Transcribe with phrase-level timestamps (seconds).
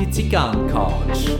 [0.00, 1.38] Die Zigarrencouch.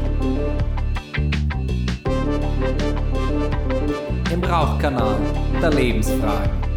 [4.30, 5.17] Im Rauchkanal
[5.62, 6.67] der Lebensfragen.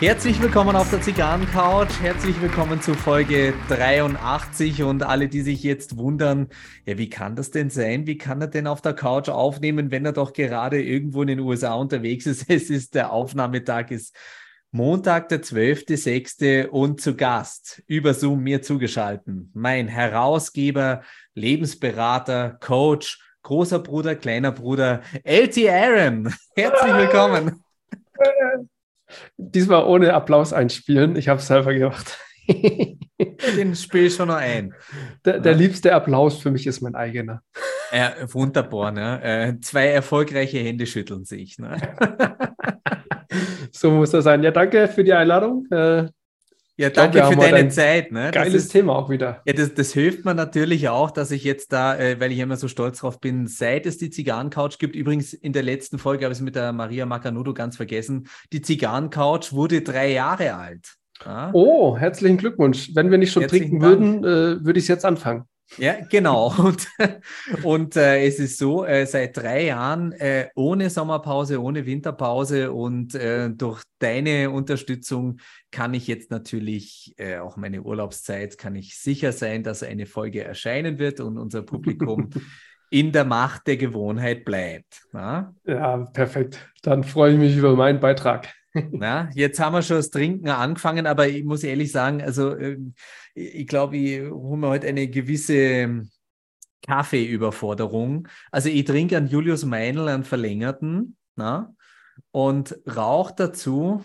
[0.00, 2.00] Herzlich willkommen auf der Zigarrencouch.
[2.00, 6.50] Herzlich willkommen zu Folge 83 und alle, die sich jetzt wundern,
[6.86, 8.06] ja, wie kann das denn sein?
[8.06, 11.40] Wie kann er denn auf der Couch aufnehmen, wenn er doch gerade irgendwo in den
[11.40, 12.48] USA unterwegs ist?
[12.48, 14.14] Es ist der Aufnahmetag ist
[14.70, 16.68] Montag, der 12.06.
[16.68, 19.50] und zu Gast über Zoom mir zugeschalten.
[19.52, 21.02] Mein Herausgeber,
[21.34, 26.32] Lebensberater, Coach, großer Bruder, kleiner Bruder, LT Aaron.
[26.54, 27.64] Herzlich willkommen.
[29.36, 31.16] Diesmal ohne Applaus einspielen.
[31.16, 32.18] Ich habe es selber gemacht.
[33.56, 34.74] Den spiele ich schon noch ein.
[35.24, 37.42] Der, der, liebste Applaus für mich ist mein eigener.
[37.92, 38.90] Ja, wunderbar.
[38.90, 39.22] Ne?
[39.22, 41.58] Äh, zwei erfolgreiche Hände schütteln sich.
[41.58, 41.76] Ne?
[43.72, 44.42] so muss das sein.
[44.42, 45.66] Ja, danke für die Einladung.
[45.70, 46.08] Äh,
[46.78, 48.12] ja, danke glaub, für deine Zeit.
[48.12, 48.30] Ne?
[48.30, 49.42] Geiles ist, Thema auch wieder.
[49.44, 52.56] Ja, das, das hilft mir natürlich auch, dass ich jetzt da, äh, weil ich immer
[52.56, 56.32] so stolz drauf bin, seit es die Zigarrencouch gibt, übrigens in der letzten Folge habe
[56.32, 60.94] ich es mit der Maria Macanudo ganz vergessen, die Zigarrencouch wurde drei Jahre alt.
[61.24, 61.50] Ja?
[61.52, 62.92] Oh, herzlichen Glückwunsch.
[62.94, 64.22] Wenn wir nicht schon herzlichen trinken Dank.
[64.22, 65.44] würden, äh, würde ich es jetzt anfangen.
[65.76, 66.54] Ja, genau.
[66.58, 66.88] Und,
[67.62, 73.14] und äh, es ist so, äh, seit drei Jahren äh, ohne Sommerpause, ohne Winterpause und
[73.14, 75.38] äh, durch deine Unterstützung
[75.70, 80.42] kann ich jetzt natürlich äh, auch meine Urlaubszeit, kann ich sicher sein, dass eine Folge
[80.42, 82.30] erscheinen wird und unser Publikum
[82.90, 85.02] in der Macht der Gewohnheit bleibt.
[85.12, 85.54] Na?
[85.64, 86.66] Ja, perfekt.
[86.82, 88.48] Dann freue ich mich über meinen Beitrag.
[88.92, 92.94] Na, jetzt haben wir schon das Trinken angefangen, aber ich muss ehrlich sagen, also ähm,
[93.34, 96.10] ich glaube, ich habe mir heute eine gewisse ähm,
[96.86, 98.28] Kaffeeüberforderung.
[98.50, 101.74] Also ich trinke einen Julius Meinl, einen verlängerten, na,
[102.30, 104.02] und rauche dazu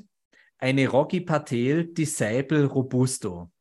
[0.58, 3.52] eine Rocky Patel Disciple Robusto.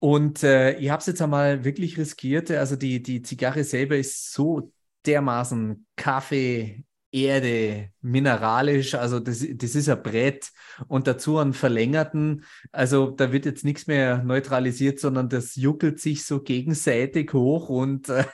[0.00, 2.50] Und äh, ich habe es jetzt einmal wirklich riskiert.
[2.50, 4.72] Also die, die Zigarre selber ist so
[5.06, 10.50] dermaßen Kaffee Erde, mineralisch, also das, das ist ein Brett
[10.88, 16.24] und dazu einen verlängerten, also da wird jetzt nichts mehr neutralisiert, sondern das juckelt sich
[16.26, 18.24] so gegenseitig hoch und äh,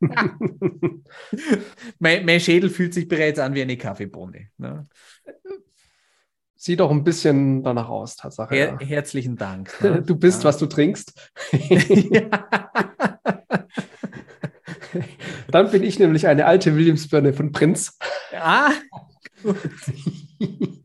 [2.00, 4.48] mein, mein, Schädel fühlt sich bereits an wie eine Kaffeebohne.
[4.58, 4.88] Ne?
[6.56, 8.54] Sieht doch ein bisschen danach aus, Tatsache.
[8.54, 8.86] Her ja.
[8.86, 9.76] Herzlichen Dank.
[9.82, 10.00] Ne?
[10.02, 10.48] Du bist, ja.
[10.48, 11.12] was du trinkst.
[11.52, 12.28] ja.
[15.50, 17.98] Dann bin ich nämlich eine alte Williamsbirne von Prinz.
[18.38, 18.70] Ah,
[19.42, 19.56] gut.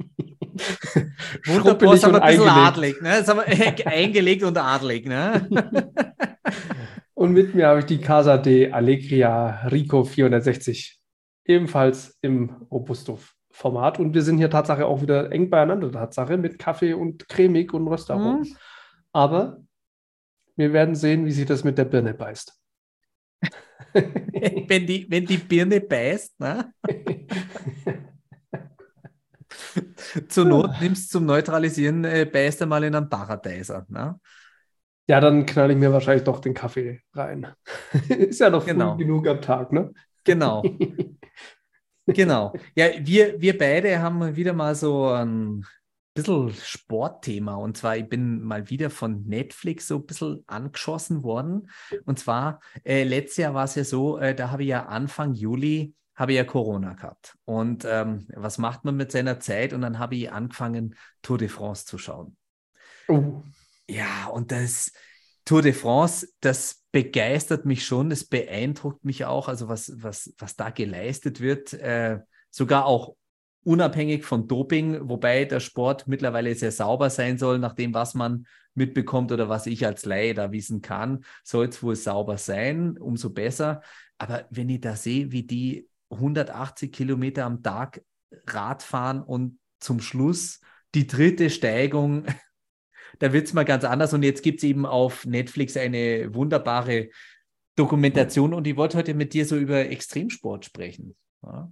[1.46, 3.02] Wunderbar, ist aber ein bisschen adlig.
[3.02, 3.26] Ne?
[3.26, 5.06] Haben wir eingelegt und adlig.
[5.06, 5.48] Ne?
[7.14, 11.00] und mit mir habe ich die Casa de Allegria Rico 460.
[11.46, 14.00] Ebenfalls im Robusto-Format.
[14.00, 17.88] Und wir sind hier Tatsache auch wieder eng beieinander, Tatsache, mit Kaffee und cremig und
[17.88, 18.42] Röstaromen.
[18.42, 18.56] Mhm.
[19.14, 19.58] Aber
[20.56, 22.60] wir werden sehen, wie sich das mit der Birne beißt.
[24.68, 26.74] wenn, die, wenn die Birne beißt, ne?
[30.28, 33.86] Zur Not nimmst du zum Neutralisieren, äh, beißt einmal in einen Paradiser.
[33.90, 34.20] Ne?
[35.08, 37.48] Ja, dann knall ich mir wahrscheinlich doch den Kaffee rein.
[38.10, 38.96] Ist ja noch genau.
[38.96, 39.94] früh genug am Tag, ne?
[40.24, 40.64] Genau.
[42.06, 42.54] genau.
[42.76, 45.66] Ja, wir, wir beide haben wieder mal so ein
[46.18, 47.56] bisschen Sportthema.
[47.56, 51.70] Und zwar, ich bin mal wieder von Netflix so ein bisschen angeschossen worden.
[52.06, 55.34] Und zwar, äh, letztes Jahr war es ja so, äh, da habe ich ja Anfang
[55.34, 57.38] Juli habe ich ja Corona gehabt.
[57.46, 59.72] Und ähm, was macht man mit seiner Zeit?
[59.72, 62.36] Und dann habe ich angefangen, Tour de France zu schauen.
[63.08, 63.44] Oh.
[63.88, 64.92] Ja, und das
[65.46, 70.56] Tour de France, das begeistert mich schon, das beeindruckt mich auch, also was, was, was
[70.56, 73.16] da geleistet wird, äh, sogar auch
[73.68, 78.48] unabhängig von Doping, wobei der Sport mittlerweile sehr sauber sein soll, nach dem, was man
[78.76, 83.30] mitbekommt oder was ich als Laie da wissen kann, soll es wohl sauber sein, umso
[83.32, 83.82] besser.
[84.18, 88.02] Aber wenn ich da sehe, wie die 180 Kilometer am Tag
[88.48, 90.62] Rad fahren und zum Schluss
[90.96, 92.26] die dritte Steigung,
[93.20, 94.14] da wird es mal ganz anders.
[94.14, 97.10] Und jetzt gibt es eben auf Netflix eine wunderbare
[97.76, 101.18] Dokumentation und ich wollte heute mit dir so über Extremsport sprechen.
[101.44, 101.70] Ja.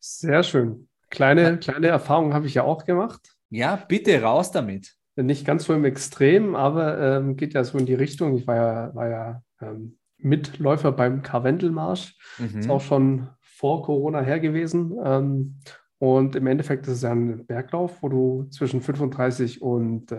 [0.00, 0.88] Sehr schön.
[1.10, 3.36] Kleine, kleine Erfahrung habe ich ja auch gemacht.
[3.50, 4.94] Ja, bitte raus damit.
[5.16, 8.36] Nicht ganz so im Extrem, aber ähm, geht ja so in die Richtung.
[8.36, 12.16] Ich war ja, war ja ähm, Mitläufer beim Karwendelmarsch.
[12.38, 12.60] Mhm.
[12.60, 14.94] Ist auch schon vor Corona her gewesen.
[15.02, 15.58] Ähm,
[15.98, 20.14] und im Endeffekt ist es ja ein Berglauf, wo du zwischen 35 und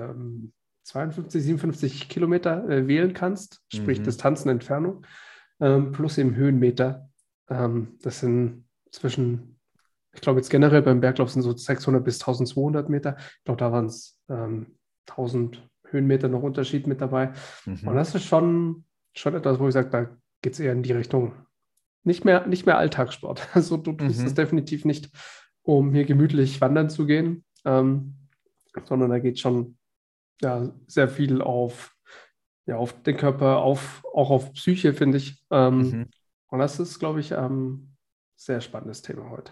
[0.83, 4.05] 52, ähm, 57 Kilometer äh, wählen kannst, sprich mhm.
[4.05, 5.05] Distanzen, Entfernung,
[5.59, 7.09] ähm, plus eben Höhenmeter.
[7.49, 9.56] Ähm, das sind zwischen
[10.17, 13.17] ich glaube jetzt generell beim Berglauf sind so 600 bis 1200 Meter.
[13.19, 15.61] Ich glaube, da waren es ähm, 1000
[15.91, 17.33] Höhenmeter noch Unterschied mit dabei.
[17.65, 17.87] Mhm.
[17.87, 20.09] Und das ist schon, schon etwas, wo ich sage, da
[20.41, 21.33] geht es eher in die Richtung
[22.03, 23.47] nicht mehr, nicht mehr Alltagssport.
[23.53, 24.35] Also du tust es mhm.
[24.35, 25.11] definitiv nicht,
[25.61, 28.15] um hier gemütlich wandern zu gehen, ähm,
[28.85, 29.77] sondern da geht schon
[30.41, 31.95] ja, sehr viel auf,
[32.65, 35.45] ja, auf den Körper, auf, auch auf Psyche, finde ich.
[35.51, 36.05] Ähm, mhm.
[36.47, 37.89] Und das ist, glaube ich, ein ähm,
[38.35, 39.51] sehr spannendes Thema heute.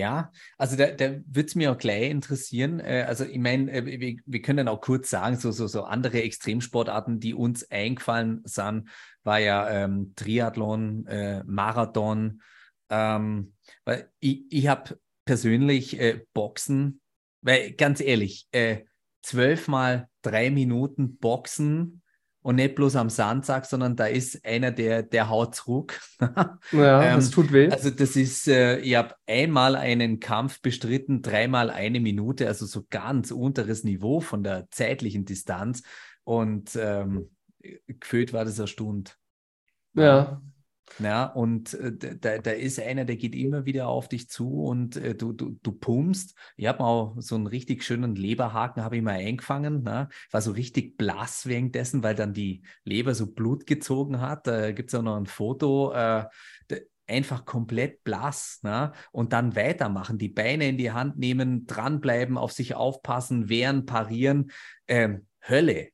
[0.00, 2.80] Ja, also da, da würde es mir auch gleich interessieren.
[2.80, 6.22] Äh, also ich meine, äh, wir, wir, können auch kurz sagen, so, so, so andere
[6.22, 8.88] Extremsportarten, die uns eingefallen sind,
[9.24, 12.40] war ja ähm, Triathlon, äh, Marathon.
[12.88, 13.52] Ähm,
[13.84, 17.02] weil ich, ich habe persönlich äh, Boxen,
[17.42, 18.84] weil ganz ehrlich, äh,
[19.20, 22.00] zwölfmal drei Minuten Boxen
[22.42, 26.00] und nicht bloß am Sandsack, sondern da ist einer, der, der haut zurück.
[26.72, 27.68] ja, ähm, das tut weh.
[27.70, 32.86] Also das ist, äh, ich habe einmal einen Kampf bestritten, dreimal eine Minute, also so
[32.88, 35.82] ganz unteres Niveau von der zeitlichen Distanz
[36.24, 37.30] und ähm,
[37.86, 39.10] gefühlt war das eine Stunde.
[39.94, 40.40] Ja.
[40.98, 44.96] Ja, und äh, da, da ist einer, der geht immer wieder auf dich zu und
[44.96, 46.36] äh, du, du, du pumpst.
[46.56, 49.82] Ich habe auch so einen richtig schönen Leberhaken, habe ich mal eingefangen.
[49.82, 50.08] Ne?
[50.30, 54.46] War so richtig blass währenddessen, weil dann die Leber so Blut gezogen hat.
[54.46, 55.92] Da gibt es auch noch ein Foto.
[55.92, 56.26] Äh,
[57.06, 58.92] einfach komplett blass ne?
[59.10, 64.50] und dann weitermachen, die Beine in die Hand nehmen, dranbleiben, auf sich aufpassen, wehren, parieren.
[64.86, 65.88] Ähm, Hölle,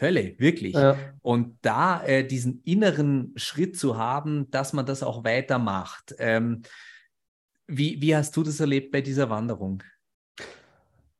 [0.00, 0.74] Hölle, wirklich.
[0.74, 0.96] Ja.
[1.22, 6.14] Und da äh, diesen inneren Schritt zu haben, dass man das auch weitermacht.
[6.18, 6.62] Ähm,
[7.66, 9.82] wie, wie hast du das erlebt bei dieser Wanderung?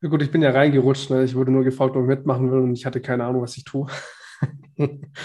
[0.02, 1.11] Ja gut, ich bin ja reingerutscht.
[1.11, 1.25] Ne?
[1.25, 3.64] Ich wurde nur gefragt, ob ich mitmachen will und ich hatte keine Ahnung, was ich
[3.64, 3.87] tue.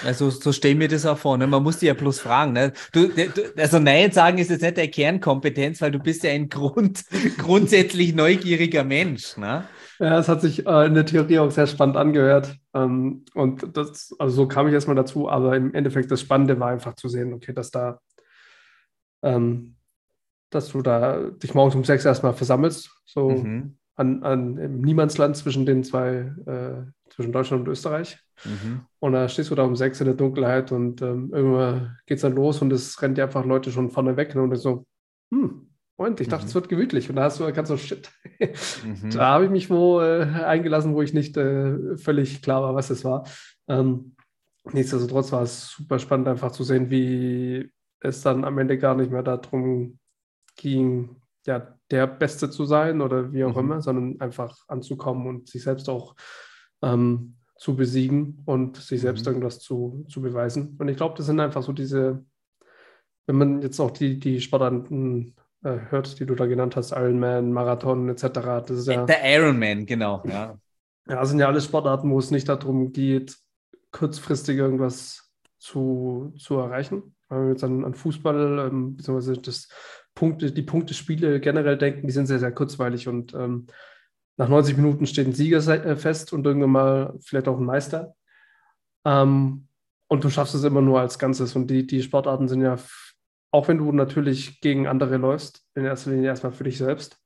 [0.06, 1.38] Also so stell mir das auch vor.
[1.38, 1.46] Ne?
[1.46, 2.54] Man muss dir ja bloß fragen.
[2.54, 2.72] Ne?
[2.94, 3.28] Du, du,
[3.58, 7.04] also Nein sagen ist jetzt nicht der Kernkompetenz, weil du bist ja ein Grund,
[7.38, 9.36] grundsätzlich neugieriger Mensch.
[9.36, 9.66] Ne?
[10.02, 12.58] Ja, es hat sich äh, in der Theorie auch sehr spannend angehört.
[12.74, 16.70] Ähm, und das, also so kam ich erstmal dazu, aber im Endeffekt das Spannende war
[16.70, 18.00] einfach zu sehen, okay, dass da,
[19.22, 19.76] ähm,
[20.50, 23.78] dass du da dich morgens um sechs erstmal versammelst, so mhm.
[23.96, 28.18] an, an im Niemandsland zwischen den zwei, äh, zwischen Deutschland und Österreich.
[28.44, 28.82] Mhm.
[28.98, 32.24] Und da stehst du da um sechs in der Dunkelheit und ähm, irgendwann geht es
[32.24, 34.34] dann los und es rennt dir einfach Leute schon vorne weg.
[34.34, 34.42] Ne?
[34.42, 34.88] Und so,
[35.32, 35.71] hm,
[36.08, 36.50] und ich dachte, mhm.
[36.50, 37.10] es wird gemütlich.
[37.10, 38.12] Und da hast du ganz so, shit.
[38.40, 39.12] Mhm.
[39.12, 42.90] Da habe ich mich wo äh, eingelassen, wo ich nicht äh, völlig klar war, was
[42.90, 43.26] es war.
[43.68, 44.16] Ähm,
[44.72, 49.12] nichtsdestotrotz war es super spannend, einfach zu sehen, wie es dann am Ende gar nicht
[49.12, 50.00] mehr darum
[50.56, 53.60] ging, ja, der Beste zu sein oder wie auch mhm.
[53.60, 56.16] immer, sondern einfach anzukommen und sich selbst auch
[56.82, 59.34] ähm, zu besiegen und sich selbst mhm.
[59.34, 60.76] irgendwas zu, zu beweisen.
[60.80, 62.26] Und ich glaube, das sind einfach so diese,
[63.28, 67.52] wenn man jetzt auch die, die Sportarten äh, hört, die du da genannt hast, Ironman,
[67.52, 68.24] Marathon etc.
[68.32, 70.58] Das ist ja, Der Ironman, genau, ja.
[71.08, 73.38] Ja, das sind ja alle Sportarten, wo es nicht darum geht,
[73.92, 77.16] kurzfristig irgendwas zu, zu erreichen.
[77.30, 79.70] Wenn wir jetzt an, an Fußball, ähm, beziehungsweise das
[80.14, 83.68] Punkte, die Punktespiele generell denken, die sind sehr, sehr kurzweilig und ähm,
[84.38, 88.16] nach 90 Minuten steht ein Sieger äh, fest und irgendwann mal vielleicht auch ein Meister.
[89.06, 89.68] Ähm,
[90.08, 91.56] und du schaffst es immer nur als Ganzes.
[91.56, 92.78] Und die, die Sportarten sind ja
[93.52, 97.18] auch wenn du natürlich gegen andere läufst, in erster Linie erstmal für dich selbst.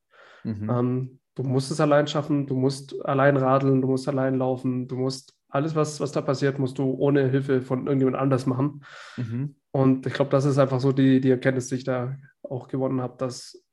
[0.43, 0.69] Mhm.
[0.69, 4.95] Ähm, du musst es allein schaffen, du musst allein radeln, du musst allein laufen, du
[4.95, 8.83] musst alles, was, was da passiert, musst du ohne Hilfe von irgendjemand anders machen.
[9.15, 9.55] Mhm.
[9.71, 13.01] Und ich glaube, das ist einfach so die, die Erkenntnis, die ich da auch gewonnen
[13.01, 13.63] habe, dass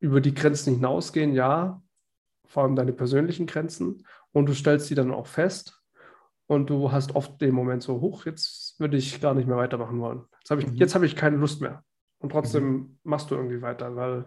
[0.00, 1.82] über die Grenzen hinausgehen, ja,
[2.46, 5.82] vor allem deine persönlichen Grenzen, und du stellst die dann auch fest
[6.46, 10.00] und du hast oft den Moment so, hoch, jetzt würde ich gar nicht mehr weitermachen
[10.00, 10.24] wollen.
[10.40, 10.80] Jetzt habe ich, mhm.
[10.80, 11.84] hab ich keine Lust mehr.
[12.18, 12.98] Und trotzdem mhm.
[13.04, 14.26] machst du irgendwie weiter, weil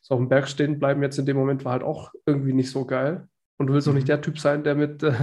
[0.00, 2.70] so auf dem Berg stehen bleiben jetzt in dem Moment war halt auch irgendwie nicht
[2.70, 3.28] so geil.
[3.56, 4.08] Und du willst auch nicht mhm.
[4.08, 5.14] der Typ sein, der mit äh,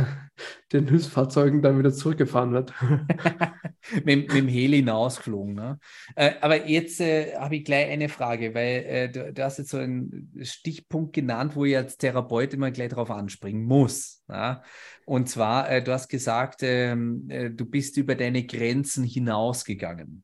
[0.72, 2.74] den Hilfsfahrzeugen dann wieder zurückgefahren wird.
[3.94, 5.54] mit, mit, dem Heli hinausgeflogen.
[5.54, 5.80] Ne?
[6.16, 9.72] Äh, aber jetzt äh, habe ich gleich eine Frage, weil äh, du, du, hast jetzt
[9.72, 14.24] so einen Stichpunkt genannt, wo ich als Therapeut immer gleich darauf anspringen muss.
[14.30, 14.64] Ja?
[15.06, 20.24] Und zwar, äh, du hast gesagt, ähm, äh, du bist über deine Grenzen hinausgegangen.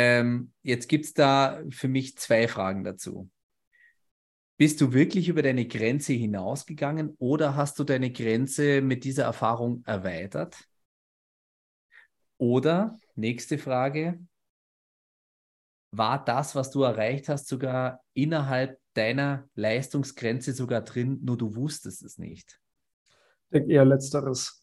[0.00, 3.28] Ähm, jetzt gibt es da für mich zwei Fragen dazu.
[4.56, 9.82] Bist du wirklich über deine Grenze hinausgegangen oder hast du deine Grenze mit dieser Erfahrung
[9.86, 10.56] erweitert?
[12.36, 14.20] Oder, nächste Frage,
[15.90, 22.04] war das, was du erreicht hast, sogar innerhalb deiner Leistungsgrenze sogar drin, nur du wusstest
[22.04, 22.60] es nicht?
[23.08, 24.57] Ich denke eher letzteres.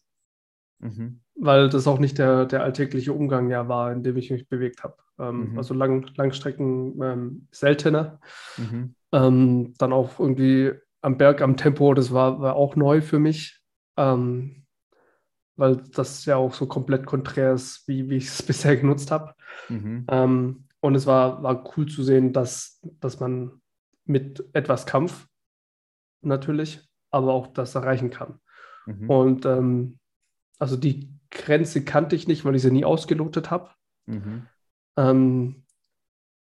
[0.86, 1.20] Mhm.
[1.36, 4.84] weil das auch nicht der, der alltägliche Umgang ja war, in dem ich mich bewegt
[4.84, 4.96] habe.
[5.20, 5.58] Ähm, mhm.
[5.58, 8.20] Also Lang, Langstrecken ähm, seltener.
[8.58, 8.96] Mhm.
[9.12, 13.62] Ähm, dann auch irgendwie am Berg, am Tempo, das war, war auch neu für mich,
[13.98, 14.66] ähm,
[15.56, 19.34] weil das ja auch so komplett konträr ist, wie, wie ich es bisher genutzt habe.
[19.70, 20.06] Mhm.
[20.10, 23.62] Ähm, und es war, war cool zu sehen, dass, dass man
[24.06, 25.28] mit etwas Kampf
[26.22, 28.40] natürlich, aber auch das erreichen kann.
[28.86, 29.10] Mhm.
[29.10, 30.00] Und ähm,
[30.60, 33.72] also die Grenze kannte ich nicht, weil ich sie nie ausgelotet habe.
[34.06, 34.48] Mhm.
[34.98, 35.64] Ähm,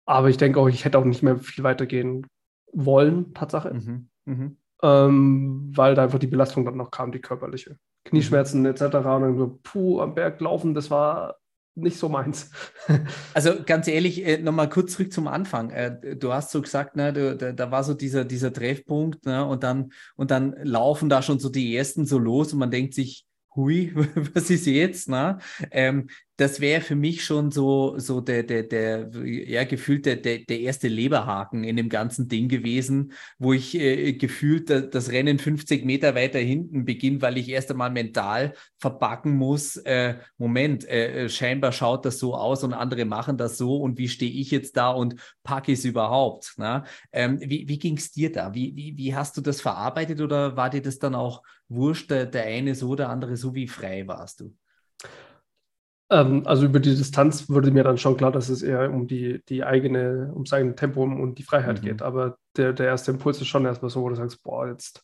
[0.06, 2.26] aber ich denke auch, ich hätte auch nicht mehr viel weitergehen
[2.72, 3.74] wollen, Tatsache.
[3.74, 4.10] Mhm.
[4.26, 4.58] Mhm.
[4.84, 7.78] Ähm, weil da einfach die Belastung dann noch kam, die körperliche.
[8.06, 8.82] Knieschmerzen etc.
[8.82, 11.36] Und dann so, puh, am Berg laufen, das war
[11.76, 12.52] nicht so meins.
[13.34, 15.70] also ganz ehrlich, äh, nochmal kurz zurück zum Anfang.
[15.72, 19.64] Äh, du hast so gesagt, ne, da, da, war so dieser, dieser Treffpunkt ne, und,
[19.64, 23.27] dann, und dann laufen da schon so die ersten so los und man denkt sich,
[23.58, 23.92] hui,
[24.34, 25.10] was ist jetzt?
[25.10, 25.40] Ne?
[25.72, 30.40] Ähm, das wäre für mich schon so, so der, der, der, ja, gefühlt der, der,
[30.40, 35.84] der erste Leberhaken in dem ganzen Ding gewesen, wo ich äh, gefühlt das, Rennen 50
[35.84, 39.78] Meter weiter hinten beginne, weil ich erst einmal mental verpacken muss.
[39.78, 43.98] Äh, Moment, äh, äh scheinbar schaut das so aus und andere machen das so und
[43.98, 46.54] wie stehe ich jetzt da und packe ich es überhaupt?
[46.58, 46.84] Ne?
[47.12, 48.54] Ähm, wie wie ging es dir da?
[48.54, 52.26] Wie, wie, wie hast du das verarbeitet oder war dir das dann auch wurscht, der,
[52.26, 54.54] der eine so, der andere so, wie frei warst du?
[56.10, 59.44] Ähm, also über die Distanz wurde mir dann schon klar, dass es eher um die,
[59.50, 61.86] die eigene, ums eigene Tempo und die Freiheit mhm.
[61.86, 62.02] geht.
[62.02, 65.04] Aber der, der erste Impuls ist schon erstmal so, wo du sagst, boah, jetzt,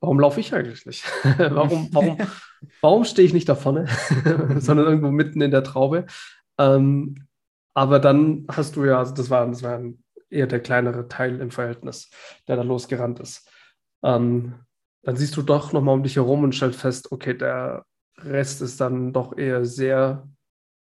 [0.00, 1.04] warum laufe ich eigentlich nicht?
[1.38, 2.18] warum warum,
[2.82, 3.86] warum stehe ich nicht da vorne,
[4.58, 6.06] sondern irgendwo mitten in der Traube?
[6.58, 7.26] Ähm,
[7.74, 9.80] aber dann hast du ja, also das war, das war
[10.28, 12.10] eher der kleinere Teil im Verhältnis,
[12.46, 13.50] der da losgerannt ist.
[14.04, 14.54] Ähm,
[15.02, 17.84] dann siehst du doch nochmal um dich herum und stellst fest, okay, der
[18.18, 20.28] Rest ist dann doch eher sehr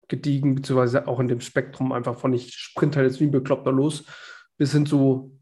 [0.09, 3.73] gediegen, beziehungsweise auch in dem Spektrum einfach von ich sprint halt jetzt wie ein Bekloppter
[3.73, 4.05] los,
[4.59, 5.41] bis hin zu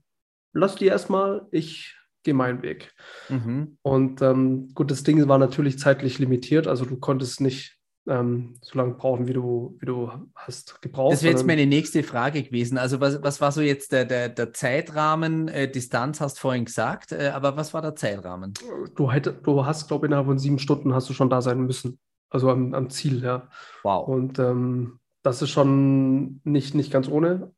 [0.52, 2.92] lass die erstmal, ich gehe meinen Weg.
[3.28, 3.78] Mhm.
[3.82, 7.77] Und ähm, gut, das Ding war natürlich zeitlich limitiert, also du konntest nicht
[8.08, 11.12] ähm, so lange brauchen, wie du, wie du hast gebraucht.
[11.12, 12.78] Das wäre jetzt meine nächste Frage gewesen.
[12.78, 15.48] Also was, was war so jetzt der, der, der Zeitrahmen?
[15.48, 18.54] Äh, Distanz hast du vorhin gesagt, äh, aber was war der Zeitrahmen?
[18.96, 21.60] Du, hätte, du hast, glaube ich, innerhalb von sieben Stunden hast du schon da sein
[21.60, 21.98] müssen.
[22.30, 23.48] Also am, am Ziel, ja.
[23.82, 24.08] Wow.
[24.08, 27.52] Und ähm, das ist schon nicht, nicht ganz ohne.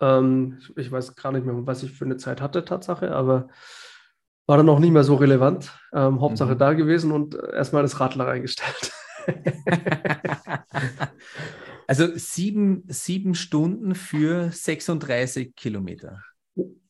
[0.00, 3.48] Ähm, ich weiß gar nicht mehr, was ich für eine Zeit hatte, Tatsache, aber
[4.46, 5.72] war dann auch nicht mehr so relevant.
[5.92, 6.58] Ähm, Hauptsache mhm.
[6.58, 8.92] da gewesen und erstmal das Radler reingestellt.
[11.86, 16.22] also sieben, sieben Stunden für 36 Kilometer.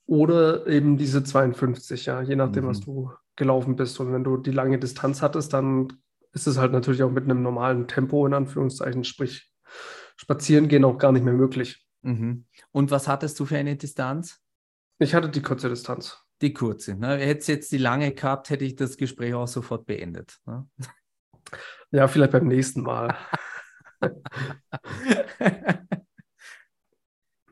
[0.06, 2.68] Oder eben diese 52, ja, je nachdem, mhm.
[2.68, 3.98] was du gelaufen bist.
[4.00, 5.92] Und wenn du die lange Distanz hattest, dann
[6.32, 9.50] ist es halt natürlich auch mit einem normalen Tempo in Anführungszeichen, sprich
[10.16, 11.86] spazieren gehen auch gar nicht mehr möglich.
[12.02, 12.46] Mhm.
[12.72, 14.40] Und was hattest du für eine Distanz?
[14.98, 16.18] Ich hatte die kurze Distanz.
[16.40, 16.94] Die kurze.
[16.94, 17.16] Ne?
[17.16, 20.38] Hättest jetzt die lange gehabt, hätte ich das Gespräch auch sofort beendet.
[20.46, 20.66] Ne?
[21.90, 23.16] Ja, vielleicht beim nächsten Mal.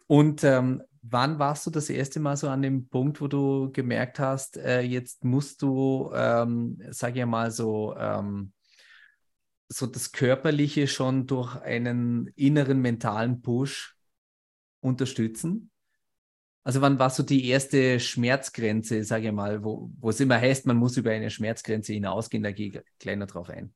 [0.07, 4.19] Und ähm, wann warst du das erste Mal so an dem Punkt, wo du gemerkt
[4.19, 8.53] hast, äh, jetzt musst du, ähm, sag ich mal so, ähm,
[9.69, 13.97] so das Körperliche schon durch einen inneren mentalen Push
[14.81, 15.71] unterstützen?
[16.65, 20.67] Also wann war so die erste Schmerzgrenze, sage ich mal, wo, wo es immer heißt,
[20.67, 23.75] man muss über eine Schmerzgrenze hinausgehen, da gehe ich noch drauf ein.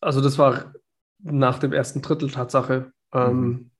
[0.00, 0.74] Also das war
[1.22, 2.92] nach dem ersten Drittel Tatsache.
[3.14, 3.70] Ähm, mhm.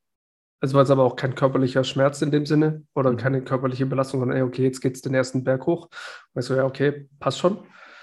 [0.60, 3.18] es war jetzt aber auch kein körperlicher Schmerz in dem Sinne oder mhm.
[3.18, 5.90] keine körperliche Belastung, sondern ey, okay, jetzt geht es den ersten Berg hoch.
[6.32, 7.58] Weißt du, ja, okay, passt schon.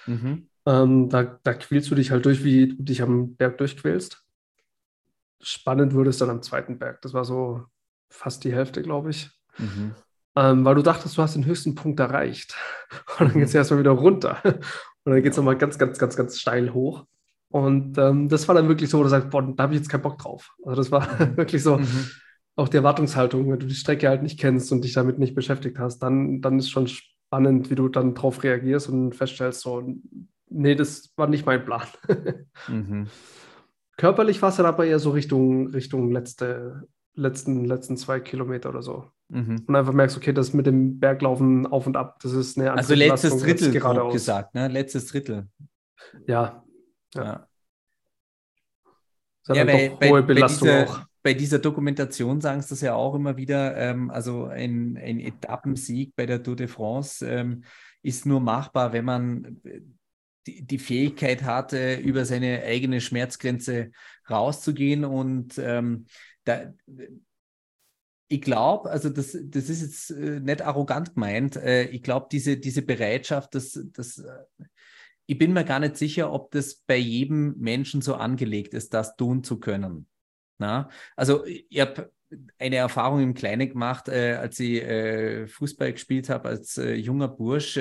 [0.06, 0.48] Mhm.
[0.68, 4.24] Ähm, da, da quälst du dich halt durch, wie du dich am Berg durchquälst.
[5.40, 7.02] Spannend wurde es dann am zweiten Berg.
[7.02, 7.66] Das war so
[8.12, 9.32] fast die Hälfte, glaube ich.
[9.58, 9.96] Mhm
[10.36, 12.56] ähm, weil du dachtest, du hast den höchsten Punkt erreicht.
[13.20, 13.58] Und dann geht es mhm.
[13.58, 14.38] erstmal wieder runter.
[14.44, 17.06] Und dann geht es nochmal ganz, ganz, ganz, ganz steil hoch.
[17.50, 19.90] Und ähm, das war dann wirklich so, wo du sagst, boah, da habe ich jetzt
[19.90, 20.56] keinen Bock drauf.
[20.64, 21.36] Also das war mhm.
[21.38, 22.08] wirklich so mhm.
[22.56, 25.78] auch die Erwartungshaltung, wenn du die Strecke halt nicht kennst und dich damit nicht beschäftigt
[25.78, 29.84] hast, dann, dann ist schon spannend, wie du dann drauf reagierst und feststellst, so,
[30.50, 31.88] nee, das war nicht mein Plan.
[32.70, 33.08] mhm.
[33.98, 38.82] Körperlich war es dann aber eher so Richtung, Richtung letzte, letzten, letzten zwei Kilometer oder
[38.82, 39.12] so.
[39.30, 39.64] Mhm.
[39.68, 42.80] Und einfach merkst, okay, das mit dem Berglaufen auf und ab, das ist eine andere
[42.80, 44.68] Also letztes Drittel gerade gesagt, ne?
[44.68, 45.48] Letztes Drittel.
[46.28, 46.64] Ja.
[47.16, 47.48] Ja.
[49.48, 49.56] ja.
[49.56, 53.78] ja bei, bei, bei, dieser, bei, dieser, Dokumentation sagen sie das ja auch immer wieder,
[53.78, 57.64] ähm, also ein, ein Etappensieg bei der Tour de France ähm,
[58.04, 59.62] ist nur machbar, wenn man
[60.48, 63.92] die, die Fähigkeit hat, äh, über seine eigene Schmerzgrenze
[64.30, 65.06] rauszugehen.
[65.06, 66.06] Und ähm,
[66.44, 66.74] da,
[68.28, 72.58] ich glaube, also das, das ist jetzt äh, nicht arrogant gemeint, äh, ich glaube, diese,
[72.58, 74.66] diese Bereitschaft, das, das, äh,
[75.26, 79.16] ich bin mir gar nicht sicher, ob das bei jedem Menschen so angelegt ist, das
[79.18, 80.08] tun zu können.
[80.58, 80.90] Na?
[81.16, 82.12] Also ich habe
[82.58, 87.28] eine Erfahrung im Kleinen gemacht, äh, als ich äh, Fußball gespielt habe als äh, junger
[87.28, 87.80] Bursch.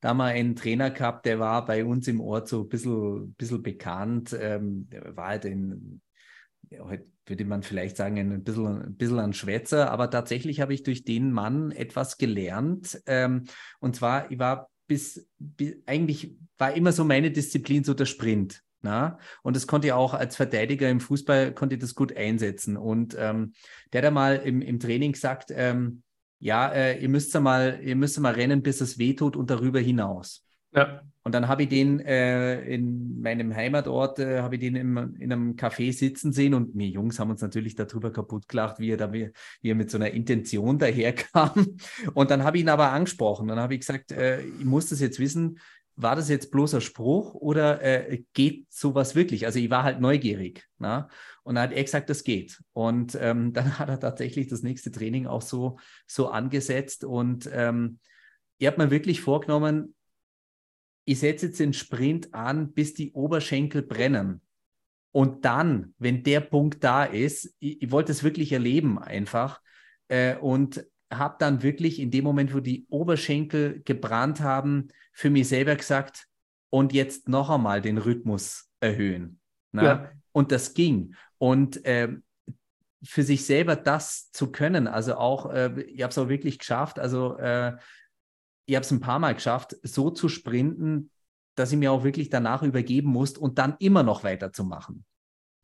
[0.00, 3.62] Da wir einen Trainer gehabt, der war bei uns im Ort so ein bisschen, bisschen
[3.62, 4.34] bekannt.
[4.38, 6.00] Ähm, war halt ein,
[6.78, 10.82] heute würde man vielleicht sagen, ein bisschen, ein bisschen ein Schwätzer, aber tatsächlich habe ich
[10.82, 13.00] durch den Mann etwas gelernt.
[13.06, 13.44] Ähm,
[13.78, 18.62] und zwar, ich war bis, bis eigentlich war immer so meine Disziplin so der Sprint.
[18.82, 19.18] Na?
[19.42, 22.76] Und das konnte ich auch als Verteidiger im Fußball, konnte ich das gut einsetzen.
[22.76, 23.52] Und ähm,
[23.92, 26.02] der hat mal im, im Training gesagt, ähm,
[26.38, 30.46] ja, äh, ihr müsst mal, ihr müsst mal rennen, bis es wehtut und darüber hinaus.
[30.72, 31.02] Ja.
[31.30, 35.32] Und dann habe ich den äh, in meinem Heimatort, äh, habe ich den im, in
[35.32, 38.96] einem Café sitzen sehen und wir Jungs haben uns natürlich darüber kaputt gelacht, wie er,
[38.96, 39.30] da, wie,
[39.62, 41.76] er mit so einer Intention daherkam.
[42.14, 43.46] Und dann habe ich ihn aber angesprochen.
[43.46, 45.60] Dann habe ich gesagt, äh, ich muss das jetzt wissen,
[45.94, 49.46] war das jetzt bloßer Spruch oder äh, geht sowas wirklich?
[49.46, 50.66] Also ich war halt neugierig.
[50.78, 51.08] Na?
[51.44, 52.60] Und dann hat er gesagt, das geht.
[52.72, 57.04] Und ähm, dann hat er tatsächlich das nächste Training auch so, so angesetzt.
[57.04, 58.00] Und ähm,
[58.58, 59.94] ich habe mir wirklich vorgenommen,
[61.04, 64.40] ich setze jetzt den Sprint an, bis die Oberschenkel brennen.
[65.12, 69.60] Und dann, wenn der Punkt da ist, ich, ich wollte es wirklich erleben einfach.
[70.08, 75.48] Äh, und habe dann wirklich in dem Moment, wo die Oberschenkel gebrannt haben, für mich
[75.48, 76.28] selber gesagt,
[76.70, 79.40] und jetzt noch einmal den Rhythmus erhöhen.
[79.72, 79.82] Ne?
[79.82, 80.10] Ja.
[80.32, 81.16] Und das ging.
[81.38, 82.08] Und äh,
[83.02, 86.98] für sich selber das zu können, also auch, äh, ich habe es auch wirklich geschafft,
[86.98, 87.76] also äh,
[88.70, 91.10] ich habe es ein paar Mal geschafft, so zu sprinten,
[91.56, 95.04] dass ich mir auch wirklich danach übergeben musste und dann immer noch weiterzumachen.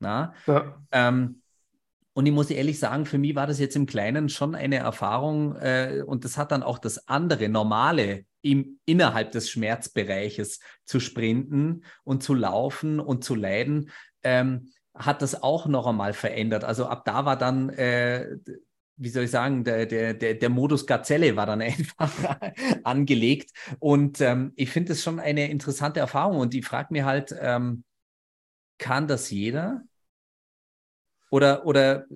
[0.01, 0.35] Na?
[0.47, 0.83] Ja.
[0.91, 1.41] Ähm,
[2.15, 5.55] und ich muss ehrlich sagen, für mich war das jetzt im Kleinen schon eine Erfahrung
[5.57, 11.85] äh, und das hat dann auch das andere, normale im, innerhalb des Schmerzbereiches zu sprinten
[12.03, 13.91] und zu laufen und zu leiden,
[14.25, 16.65] ähm, hat das auch noch einmal verändert.
[16.65, 18.37] Also ab da war dann, äh,
[18.97, 22.39] wie soll ich sagen, der, der, der, der Modus Gazelle war dann einfach
[22.85, 23.53] angelegt.
[23.79, 27.85] Und ähm, ich finde es schon eine interessante Erfahrung und ich frage mir halt, ähm,
[28.79, 29.83] kann das jeder?
[31.31, 32.07] Oder, oder,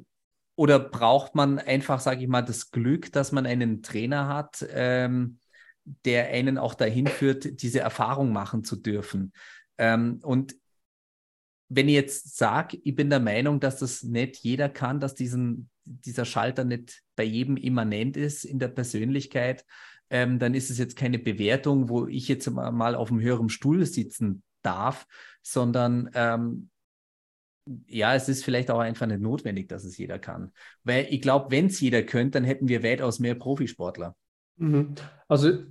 [0.56, 5.38] oder braucht man einfach, sage ich mal, das Glück, dass man einen Trainer hat, ähm,
[6.04, 9.32] der einen auch dahin führt, diese Erfahrung machen zu dürfen?
[9.78, 10.54] Ähm, und
[11.70, 15.70] wenn ich jetzt sage, ich bin der Meinung, dass das nicht jeder kann, dass diesen,
[15.84, 19.64] dieser Schalter nicht bei jedem immanent ist in der Persönlichkeit,
[20.10, 23.86] ähm, dann ist es jetzt keine Bewertung, wo ich jetzt mal auf einem höheren Stuhl
[23.86, 25.06] sitzen darf,
[25.42, 26.70] sondern ähm,
[27.86, 30.50] ja, es ist vielleicht auch einfach nicht notwendig, dass es jeder kann.
[30.82, 34.16] Weil ich glaube, wenn es jeder könnte, dann hätten wir weitaus mehr Profisportler.
[34.56, 34.96] Mhm.
[35.28, 35.62] Also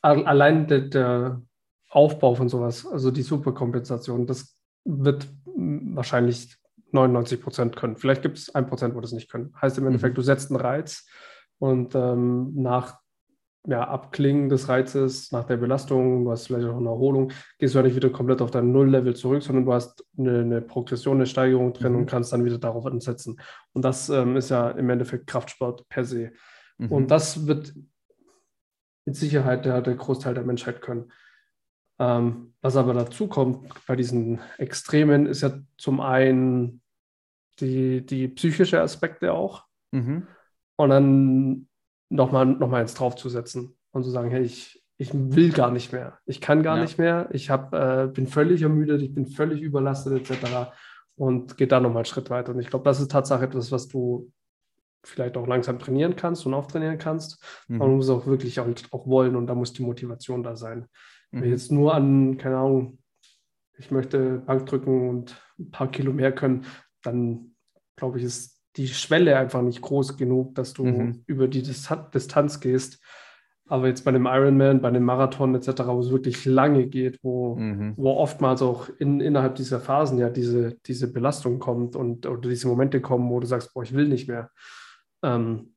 [0.00, 1.42] allein der, der,
[1.90, 6.56] Aufbau von sowas, also die Superkompensation, das wird wahrscheinlich
[6.92, 7.96] 99 Prozent können.
[7.96, 9.52] Vielleicht gibt es ein Prozent, wo das nicht können.
[9.60, 10.16] Heißt im Endeffekt, mhm.
[10.16, 11.06] du setzt einen Reiz
[11.58, 12.98] und ähm, nach
[13.66, 17.78] ja, Abklingen des Reizes, nach der Belastung, du hast vielleicht auch eine Erholung, gehst du
[17.78, 21.26] ja nicht wieder komplett auf dein Nulllevel zurück, sondern du hast eine, eine Progression, eine
[21.26, 21.98] Steigerung drin mhm.
[21.98, 23.38] und kannst dann wieder darauf ansetzen.
[23.74, 26.32] Und das ähm, ist ja im Endeffekt Kraftsport per se.
[26.78, 26.92] Mhm.
[26.92, 27.74] Und das wird
[29.04, 31.12] mit Sicherheit der, der Großteil der Menschheit können.
[31.98, 36.80] Ähm, was aber dazu kommt bei diesen Extremen, ist ja zum einen
[37.60, 39.64] die, die psychische Aspekte auch.
[39.92, 40.26] Mhm.
[40.76, 41.68] Und dann
[42.08, 46.18] nochmal noch mal eins draufzusetzen und zu sagen, hey, ich, ich will gar nicht mehr,
[46.24, 46.82] ich kann gar ja.
[46.82, 50.70] nicht mehr, ich hab, äh, bin völlig ermüdet, ich bin völlig überlastet etc.
[51.16, 52.52] Und geht da nochmal einen Schritt weiter.
[52.52, 54.30] Und ich glaube, das ist Tatsache etwas, was du
[55.04, 57.42] vielleicht auch langsam trainieren kannst und auftrainieren kannst.
[57.68, 57.80] Mhm.
[57.80, 60.86] Aber du musst auch wirklich auch, auch, wollen und da muss die Motivation da sein.
[61.30, 61.40] Mhm.
[61.40, 62.98] Wenn ich jetzt nur an, keine Ahnung,
[63.78, 66.66] ich möchte Bank drücken und ein paar Kilo mehr können,
[67.02, 67.54] dann
[67.96, 71.22] glaube ich, ist die Schwelle einfach nicht groß genug, dass du mhm.
[71.26, 73.02] über die Distanz gehst.
[73.66, 77.56] Aber jetzt bei dem Ironman, bei dem Marathon etc., wo es wirklich lange geht, wo,
[77.56, 77.92] mhm.
[77.96, 82.66] wo oftmals auch in, innerhalb dieser Phasen ja diese, diese Belastung kommt und oder diese
[82.66, 84.50] Momente kommen, wo du sagst, boah, ich will nicht mehr.
[85.22, 85.74] Ähm,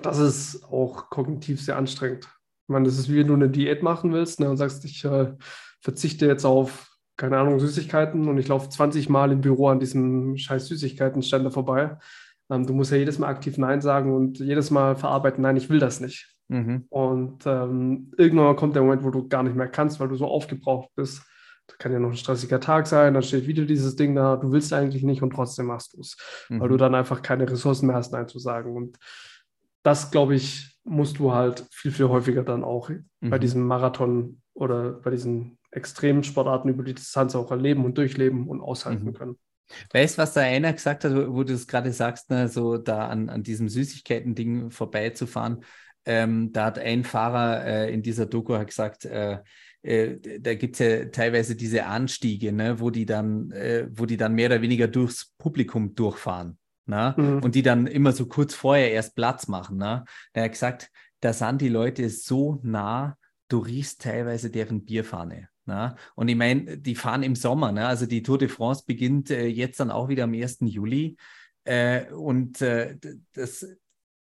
[0.00, 2.28] das ist auch kognitiv sehr anstrengend.
[2.72, 5.32] Meine, das ist wie wenn du eine Diät machen willst ne, und sagst, ich äh,
[5.80, 10.36] verzichte jetzt auf keine Ahnung, Süßigkeiten und ich laufe 20 Mal im Büro an diesem
[10.36, 11.98] scheiß Süßigkeitenständer vorbei.
[12.50, 15.70] Ähm, du musst ja jedes Mal aktiv Nein sagen und jedes Mal verarbeiten, nein, ich
[15.70, 16.34] will das nicht.
[16.48, 16.86] Mhm.
[16.90, 20.26] Und ähm, irgendwann kommt der Moment, wo du gar nicht mehr kannst, weil du so
[20.26, 21.22] aufgebraucht bist.
[21.66, 24.50] Das kann ja noch ein stressiger Tag sein, dann steht wieder dieses Ding da, du
[24.50, 26.16] willst eigentlich nicht und trotzdem machst du es,
[26.48, 26.60] mhm.
[26.60, 28.74] weil du dann einfach keine Ressourcen mehr hast, Nein zu sagen.
[28.74, 28.98] Und
[29.84, 33.30] das, glaube ich, musst du halt viel, viel häufiger dann auch mhm.
[33.30, 38.48] bei diesem Marathon oder bei diesen extremen Sportarten über die Distanz auch erleben und durchleben
[38.48, 39.12] und aushalten mhm.
[39.14, 39.38] können.
[39.92, 43.08] Weißt du, was da einer gesagt hat, wo, du es gerade sagst, ne, so da
[43.08, 45.64] an, an diesem Süßigkeiten-Ding vorbeizufahren?
[46.04, 49.38] Ähm, da hat ein Fahrer äh, in dieser Doku gesagt, äh,
[49.82, 54.16] äh, da gibt es ja teilweise diese Anstiege, ne, wo die dann, äh, wo die
[54.16, 56.58] dann mehr oder weniger durchs Publikum durchfahren.
[56.86, 57.14] Ne?
[57.16, 57.42] Mhm.
[57.42, 59.78] Und die dann immer so kurz vorher erst Platz machen.
[59.78, 60.04] Ne?
[60.32, 60.90] Er hat gesagt,
[61.20, 63.16] da sind die Leute so nah,
[63.48, 65.48] du riechst teilweise deren Bierfahne.
[65.64, 65.94] Na?
[66.16, 67.86] Und ich meine, die fahren im Sommer, ne?
[67.86, 70.58] also die Tour de France beginnt äh, jetzt dann auch wieder am 1.
[70.62, 71.16] Juli.
[71.64, 72.98] Äh, und äh,
[73.32, 73.64] das,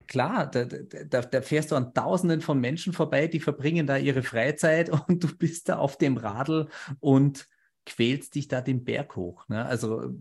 [0.08, 4.24] klar, da, da, da, fährst du an Tausenden von Menschen vorbei, die verbringen da ihre
[4.24, 6.68] Freizeit und du bist da auf dem Radl
[7.00, 7.48] und
[7.86, 9.48] quälst dich da den Berg hoch.
[9.48, 9.66] Ne?
[9.66, 10.14] Also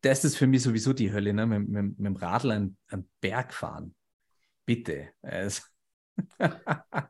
[0.00, 1.46] das ist für mich sowieso die Hölle, ne?
[1.46, 3.94] mit, mit, mit dem Radl einen, einen Berg fahren.
[4.66, 5.08] Bitte.
[5.22, 5.62] Also.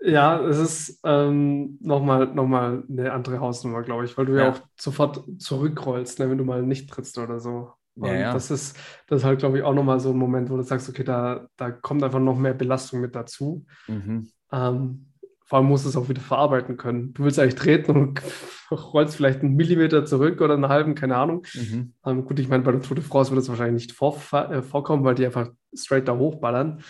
[0.00, 4.44] Ja, es ist ähm, nochmal noch mal eine andere Hausnummer, glaube ich, weil du ja,
[4.44, 7.72] ja auch sofort zurückrollst, ne, wenn du mal nicht trittst oder so.
[7.96, 8.32] Ja, ja.
[8.32, 8.76] das ist,
[9.08, 11.48] das ist halt, glaube ich, auch nochmal so ein Moment, wo du sagst, okay, da,
[11.56, 13.66] da kommt einfach noch mehr Belastung mit dazu.
[13.88, 14.30] Mhm.
[14.52, 15.12] Ähm,
[15.48, 17.14] vor allem musst du es auch wieder verarbeiten können.
[17.14, 18.22] Du willst eigentlich treten und
[18.70, 21.46] rollst vielleicht einen Millimeter zurück oder einen halben, keine Ahnung.
[21.54, 21.94] Mhm.
[22.04, 24.60] Ähm, gut, ich meine, bei der Tour de France wird das wahrscheinlich nicht vor, äh,
[24.60, 26.82] vorkommen, weil die einfach straight da hochballern.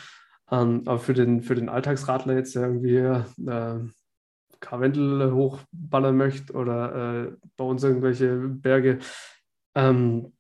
[0.50, 3.78] Ähm, aber für den, für den Alltagsradler jetzt, der irgendwie äh,
[4.58, 8.98] Karwendel hochballern möchte oder äh, bei uns irgendwelche Berge,
[9.76, 10.32] ähm,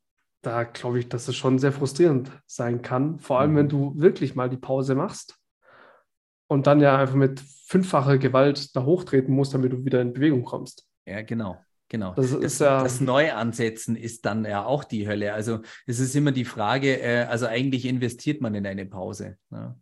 [0.42, 3.20] da glaube ich, dass es schon sehr frustrierend sein kann.
[3.20, 3.70] Vor allem, wenn mhm.
[3.70, 5.38] du wirklich mal die Pause machst
[6.48, 10.44] und dann ja einfach mit fünffacher Gewalt da hochtreten musst, damit du wieder in Bewegung
[10.44, 10.86] kommst.
[11.06, 11.58] Ja, genau.
[11.90, 12.14] Genau.
[12.14, 15.32] Das, das, ja das Neuansetzen ist dann ja auch die Hölle.
[15.32, 19.38] Also es ist immer die Frage, äh, also eigentlich investiert man in eine Pause.
[19.48, 19.74] Ne?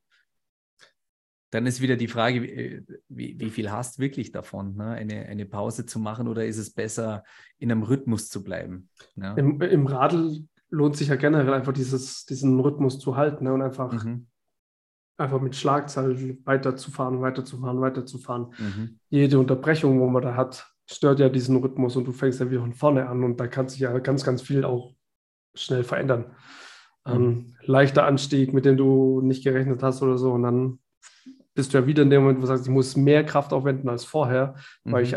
[1.50, 4.90] dann ist wieder die Frage, wie, wie, viel hast du wirklich davon, ne?
[4.90, 7.24] eine, eine Pause zu machen oder ist es besser,
[7.58, 8.90] in einem Rhythmus zu bleiben?
[9.14, 9.34] Ne?
[9.38, 13.54] Im, Im Radl lohnt sich ja generell einfach dieses, diesen Rhythmus zu halten ne?
[13.54, 14.26] und einfach, mhm.
[15.18, 18.54] Einfach mit Schlagzahl weiterzufahren, weiterzufahren, weiterzufahren.
[18.58, 18.98] Mhm.
[19.08, 22.60] Jede Unterbrechung, wo man da hat, stört ja diesen Rhythmus und du fängst ja wieder
[22.60, 24.94] von vorne an und da kann sich ja ganz, ganz viel auch
[25.54, 26.26] schnell verändern.
[27.06, 27.12] Mhm.
[27.12, 30.78] Ähm, leichter Anstieg, mit dem du nicht gerechnet hast oder so und dann
[31.54, 33.88] bist du ja wieder in dem Moment, wo du sagst, ich muss mehr Kraft aufwenden
[33.88, 34.92] als vorher, mhm.
[34.92, 35.16] weil ich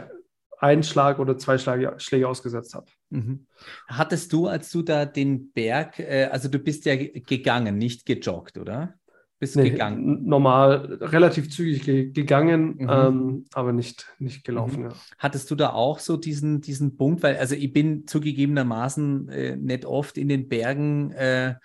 [0.60, 2.88] einen Schlag oder zwei Schläge, Schläge ausgesetzt habe.
[3.10, 3.48] Mhm.
[3.88, 8.58] Hattest du, als du da den Berg, äh, also du bist ja gegangen, nicht gejoggt,
[8.58, 8.99] oder?
[9.40, 10.26] Bist nee, gegangen?
[10.26, 12.90] Normal, relativ zügig gegangen, mhm.
[12.90, 14.84] ähm, aber nicht, nicht gelaufen.
[14.84, 14.90] Mhm.
[14.90, 14.96] Ja.
[15.18, 17.24] Hattest du da auch so diesen, diesen Punkt?
[17.24, 21.12] Weil, also ich bin zugegebenermaßen äh, nicht oft in den Bergen.
[21.12, 21.56] Äh,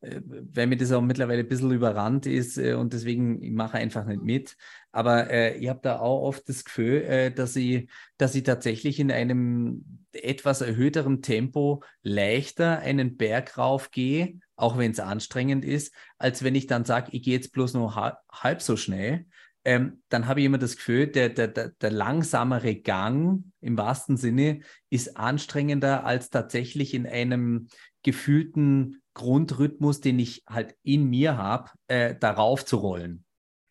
[0.00, 4.04] weil mir das auch mittlerweile ein bisschen überrannt ist äh, und deswegen ich mache einfach
[4.04, 4.56] nicht mit.
[4.92, 9.00] Aber äh, ich habe da auch oft das Gefühl, äh, dass, ich, dass ich tatsächlich
[9.00, 16.44] in einem etwas erhöhteren Tempo leichter einen Berg raufgehe, auch wenn es anstrengend ist, als
[16.44, 19.26] wenn ich dann sage, ich gehe jetzt bloß nur halb, halb so schnell.
[19.64, 24.16] Ähm, dann habe ich immer das Gefühl, der, der, der, der langsamere Gang im wahrsten
[24.16, 27.66] Sinne ist anstrengender als tatsächlich in einem
[28.02, 33.24] gefühlten Grundrhythmus, den ich halt in mir habe, äh, darauf zu rollen.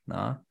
[0.06, 0.46] Na?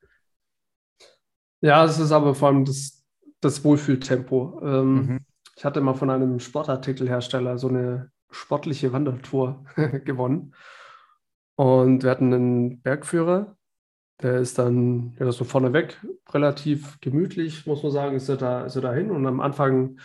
[1.61, 3.05] Ja, es ist aber vor allem das,
[3.39, 4.59] das Wohlfühltempo.
[4.63, 5.25] Ähm, mhm.
[5.55, 9.65] Ich hatte mal von einem Sportartikelhersteller so eine sportliche Wandertour
[10.05, 10.53] gewonnen.
[11.55, 13.55] Und wir hatten einen Bergführer,
[14.21, 18.75] der ist dann ja, so vorneweg relativ gemütlich, muss man sagen, ist er da, ist
[18.75, 19.11] er dahin.
[19.11, 19.99] Und am Anfang,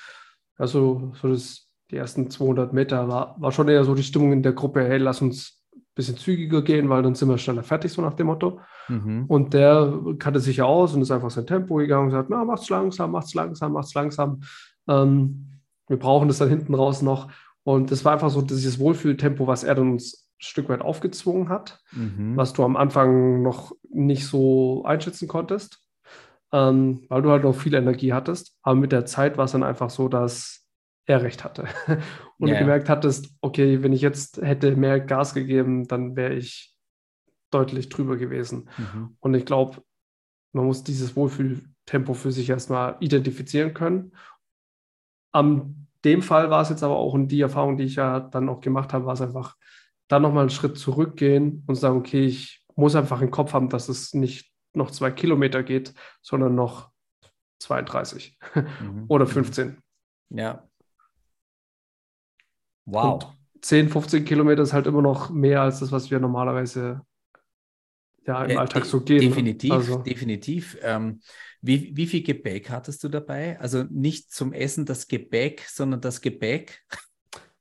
[0.57, 4.43] also so das die ersten 200 Meter war, war schon eher so die Stimmung in
[4.43, 7.93] der Gruppe, hey, lass uns ein bisschen zügiger gehen, weil dann sind wir schneller fertig,
[7.93, 8.61] so nach dem Motto.
[8.89, 9.27] Mhm.
[9.29, 12.45] Und der kannte sich ja aus und ist einfach sein Tempo gegangen und sagt, na,
[12.45, 14.41] macht's langsam, macht's langsam, macht's langsam.
[14.89, 17.31] Ähm, wir brauchen das dann hinten raus noch.
[17.63, 21.51] Und das war einfach so dieses Wohlfühltempo, was er dann uns ein Stück weit aufgezwungen
[21.51, 22.37] hat, mhm.
[22.37, 25.79] was du am Anfang noch nicht so einschätzen konntest,
[26.53, 28.57] ähm, weil du halt noch viel Energie hattest.
[28.63, 30.62] Aber mit der Zeit war es dann einfach so, dass
[31.07, 31.67] er recht hatte.
[32.39, 36.35] Und ja, du gemerkt hattest, okay, wenn ich jetzt hätte mehr Gas gegeben, dann wäre
[36.35, 36.75] ich
[37.51, 38.69] deutlich drüber gewesen.
[38.79, 39.17] Mhm.
[39.21, 39.83] Und ich glaube,
[40.53, 44.13] man muss dieses Wohlfühltempo für sich erstmal identifizieren können.
[45.33, 48.49] Am dem Fall war es jetzt aber auch in die Erfahrung, die ich ja dann
[48.49, 49.57] auch gemacht habe, war es einfach
[50.09, 53.89] dann nochmal einen Schritt zurückgehen und sagen, okay, ich muss einfach im Kopf haben, dass
[53.89, 56.91] es nicht noch zwei Kilometer geht, sondern noch
[57.61, 59.05] 32 mhm.
[59.09, 59.79] oder 15.
[60.29, 60.39] Mhm.
[60.39, 60.69] Ja.
[62.87, 63.25] Wow.
[63.25, 63.27] Und
[63.63, 67.03] 10, 15 Kilometer ist halt immer noch mehr als das, was wir normalerweise
[68.27, 69.21] ja, im äh, Alltag so gehen.
[69.21, 69.99] Definitiv, also.
[69.99, 70.79] definitiv.
[70.83, 71.21] Ähm,
[71.61, 73.59] wie, wie viel Gebäck hattest du dabei?
[73.61, 76.83] Also nicht zum Essen das Gebäck, sondern das Gebäck.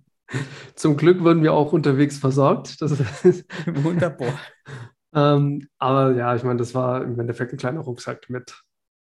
[0.74, 2.80] zum Glück wurden wir auch unterwegs versorgt.
[2.80, 4.38] Das ist Wunderbar.
[5.14, 8.62] ähm, aber ja, ich meine, das war im Endeffekt ein kleiner Rucksack mit,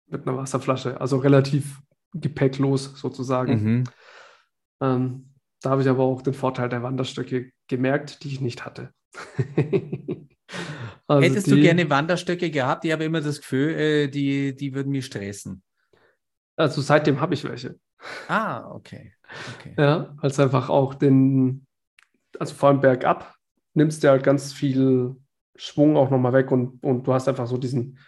[0.06, 1.80] mit einer Wasserflasche, also relativ
[2.12, 3.62] gepäcklos sozusagen.
[3.62, 3.84] Mhm.
[4.80, 8.92] Ähm, da habe ich aber auch den Vorteil der Wanderstöcke gemerkt, die ich nicht hatte.
[11.06, 12.84] Also Hättest die, du gerne Wanderstöcke gehabt?
[12.84, 15.62] Ich habe immer das Gefühl, äh, die, die würden mich stressen.
[16.56, 17.78] Also seitdem habe ich welche.
[18.28, 19.12] Ah, okay.
[19.54, 19.74] okay.
[19.76, 21.66] Ja, als einfach auch den,
[22.38, 23.34] also vor allem bergab,
[23.74, 25.16] nimmst du halt ganz viel
[25.56, 27.98] Schwung auch nochmal weg und, und du hast einfach so diesen,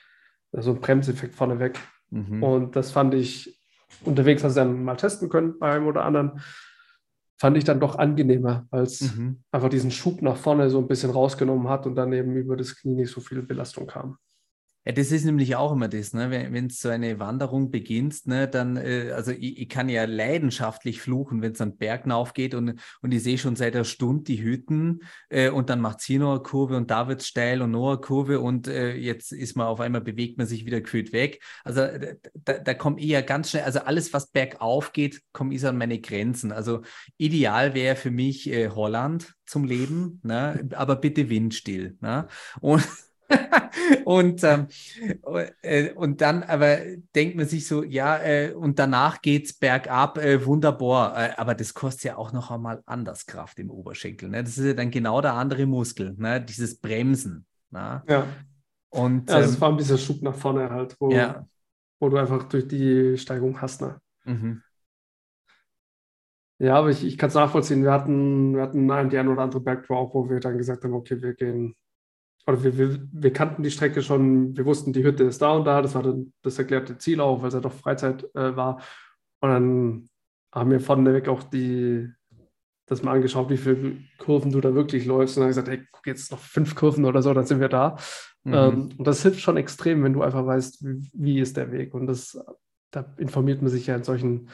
[0.53, 1.79] so einen Bremseffekt vorne weg.
[2.11, 2.43] Mhm.
[2.43, 3.61] Und das fand ich
[4.05, 6.41] unterwegs, hast du dann mal testen können bei einem oder anderen
[7.39, 9.43] fand ich dann doch angenehmer, weil es mhm.
[9.53, 12.77] einfach diesen Schub nach vorne so ein bisschen rausgenommen hat und dann eben über das
[12.77, 14.17] Knie nicht so viel Belastung kam.
[14.87, 16.31] Ja, das ist nämlich auch immer das, ne?
[16.31, 21.01] wenn wenn so eine Wanderung beginnt, ne, dann, äh, also ich, ich, kann ja leidenschaftlich
[21.01, 24.43] fluchen, wenn es an Berg geht und, und ich sehe schon seit einer Stunde die
[24.43, 27.63] Hütten äh, und dann macht es hier noch eine Kurve und da wird es steil
[27.63, 30.81] und noch eine Kurve und äh, jetzt ist man auf einmal, bewegt man sich wieder
[30.81, 31.43] gefühlt weg.
[31.65, 31.81] Also
[32.45, 35.79] da, da komme ich ja ganz schnell, also alles, was bergauf geht, komme ich an
[35.79, 36.53] meine Grenzen.
[36.53, 36.83] Also
[37.17, 40.69] ideal wäre für mich äh, Holland zum Leben, ne?
[40.75, 41.97] aber bitte windstill.
[42.01, 42.29] Ne?
[42.61, 42.87] Und
[44.05, 44.69] und, ähm,
[45.63, 46.79] äh, und dann aber
[47.15, 51.17] denkt man sich so, ja, äh, und danach geht es bergab, äh, wunderbar.
[51.17, 54.29] Äh, aber das kostet ja auch noch einmal anders Kraft im Oberschenkel.
[54.29, 54.43] Ne?
[54.43, 56.41] Das ist ja dann genau der andere Muskel, ne?
[56.41, 57.47] dieses Bremsen.
[57.71, 58.03] Ne?
[58.09, 58.27] Ja.
[58.91, 61.47] Und, ja, also ähm, es war ein bisschen Schub nach vorne halt, wo, ja.
[62.01, 63.83] wo du einfach durch die Steigung hast.
[63.83, 64.01] Ne?
[64.25, 64.63] Mhm.
[66.59, 67.83] Ja, aber ich, ich kann es nachvollziehen.
[67.83, 70.85] Wir hatten, wir hatten einen, die ein oder andere Bergtour auch, wo wir dann gesagt
[70.85, 71.75] haben, okay, wir gehen
[72.47, 75.65] oder wir, wir, wir, kannten die Strecke schon, wir wussten, die Hütte ist da und
[75.65, 78.81] da, das war dann das erklärte Ziel auch, weil es ja doch Freizeit äh, war.
[79.41, 80.09] Und dann
[80.55, 82.09] haben wir vorneweg auch die,
[82.87, 85.37] das mal angeschaut, wie viele Kurven du da wirklich läufst.
[85.37, 87.97] Und dann gesagt, hey, guck jetzt noch fünf Kurven oder so, dann sind wir da.
[88.45, 88.55] Mhm.
[88.55, 91.95] Ähm, und das hilft schon extrem, wenn du einfach weißt, wie, wie ist der Weg.
[91.95, 92.39] Und das,
[92.93, 94.51] da informiert man sich ja in solchen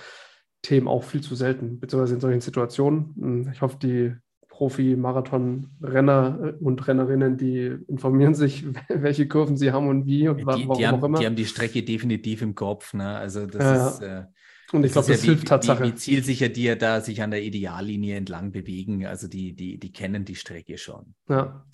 [0.63, 3.51] Themen auch viel zu selten, beziehungsweise in solchen Situationen.
[3.53, 4.15] Ich hoffe, die
[4.53, 10.47] Profi-Marathon-Renner äh, und Rennerinnen, die informieren sich, welche Kurven sie haben und wie und die,
[10.47, 11.19] warum die haben, auch immer.
[11.19, 12.93] Die haben die Strecke definitiv im Kopf.
[12.93, 13.17] Ne?
[13.17, 14.03] Also das ja, ist.
[14.03, 14.25] Äh,
[14.73, 15.85] und ich glaube, das, ja hilft Tatsache.
[15.85, 19.07] Wie, wie zielsicher die ja da sich an der Ideallinie entlang bewegen.
[19.07, 21.15] Also die, die, die kennen die Strecke schon.
[21.29, 21.65] Ja.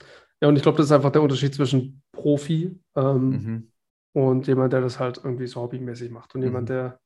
[0.40, 3.72] Ja, und ich glaube, das ist einfach der Unterschied zwischen Profi ähm, mhm.
[4.12, 6.34] und jemand, der das halt irgendwie so hobbymäßig macht.
[6.34, 6.46] Und mhm.
[6.46, 7.00] jemand, der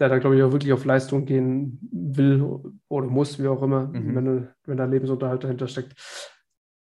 [0.00, 2.42] der da, glaube ich, auch wirklich auf Leistung gehen will
[2.88, 4.14] oder muss, wie auch immer, mhm.
[4.14, 5.94] wenn, wenn da Lebensunterhalt dahinter steckt,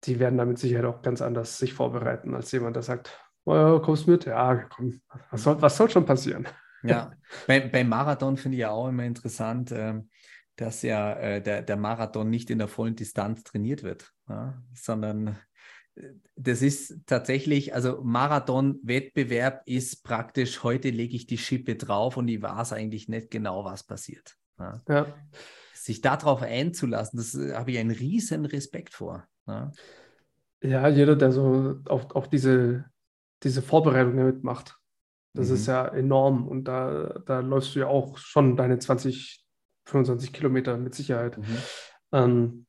[0.04, 3.78] die werden da mit Sicherheit auch ganz anders sich vorbereiten, als jemand, der sagt, oh,
[3.80, 4.24] kommst mit?
[4.24, 6.48] Ja, komm, was soll, was soll schon passieren?
[6.82, 7.12] Ja,
[7.46, 10.00] bei, beim Marathon finde ich ja auch immer interessant, äh,
[10.56, 15.38] dass ja äh, der, der Marathon nicht in der vollen Distanz trainiert wird, ja, sondern
[16.36, 22.42] das ist tatsächlich, also Marathon-Wettbewerb ist praktisch, heute lege ich die Schippe drauf und ich
[22.42, 24.36] weiß eigentlich nicht genau, was passiert.
[24.58, 24.82] Ja.
[24.88, 25.06] ja.
[25.74, 29.24] Sich darauf einzulassen, das äh, habe ich einen riesen Respekt vor.
[29.46, 29.70] Ja,
[30.62, 32.86] ja jeder, der so auch, auch diese,
[33.42, 34.78] diese Vorbereitung mitmacht,
[35.34, 35.54] das mhm.
[35.54, 39.44] ist ja enorm und da, da läufst du ja auch schon deine 20,
[39.86, 41.38] 25 Kilometer mit Sicherheit.
[41.38, 41.58] Mhm.
[42.12, 42.66] Ähm,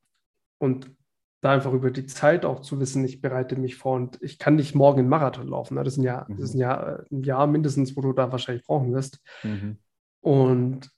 [0.57, 0.95] und
[1.41, 4.55] da einfach über die Zeit auch zu wissen, ich bereite mich vor und ich kann
[4.55, 5.75] nicht morgen einen Marathon laufen.
[5.75, 5.83] Ne?
[5.83, 6.37] Das ist ein Jahr, mhm.
[6.37, 9.21] das ist ein Jahr, ein Jahr mindestens, wo du da wahrscheinlich brauchen wirst.
[9.43, 9.77] Mhm.
[10.21, 10.89] Und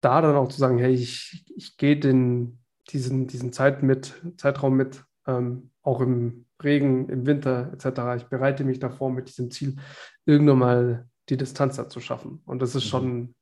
[0.00, 4.76] da dann auch zu sagen, hey, ich, ich gehe den, diesen, diesen Zeit mit, Zeitraum
[4.76, 8.22] mit, ähm, auch im Regen, im Winter etc.
[8.22, 9.76] Ich bereite mich davor mit diesem Ziel,
[10.24, 12.42] irgendwann mal die Distanz da zu schaffen.
[12.46, 12.88] Und das ist mhm.
[12.88, 13.34] schon,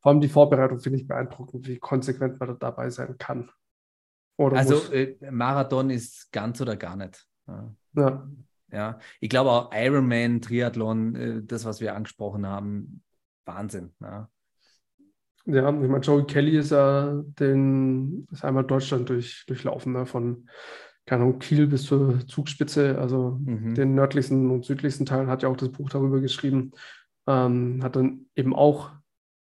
[0.00, 3.50] vor allem die Vorbereitung finde ich beeindruckend, wie konsequent man da dabei sein kann.
[4.36, 7.26] Oder also äh, Marathon ist ganz oder gar nicht.
[7.46, 7.74] Ja.
[7.94, 8.28] ja.
[8.70, 8.98] ja.
[9.20, 13.02] Ich glaube auch Ironman, Triathlon, äh, das, was wir angesprochen haben,
[13.44, 13.92] Wahnsinn.
[14.00, 14.28] Ja.
[15.48, 20.04] Ja, ich meine, Joey Kelly ist ja den, ist einmal Deutschland durch, durchlaufen, ne?
[20.04, 20.48] von
[21.06, 23.74] keine Ahnung, Kiel bis zur Zugspitze, also mhm.
[23.74, 26.72] den nördlichsten und südlichsten Teil, hat ja auch das Buch darüber geschrieben,
[27.28, 28.90] ähm, hat dann eben auch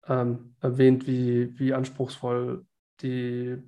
[0.07, 2.65] ähm, erwähnt, wie, wie anspruchsvoll
[3.03, 3.59] die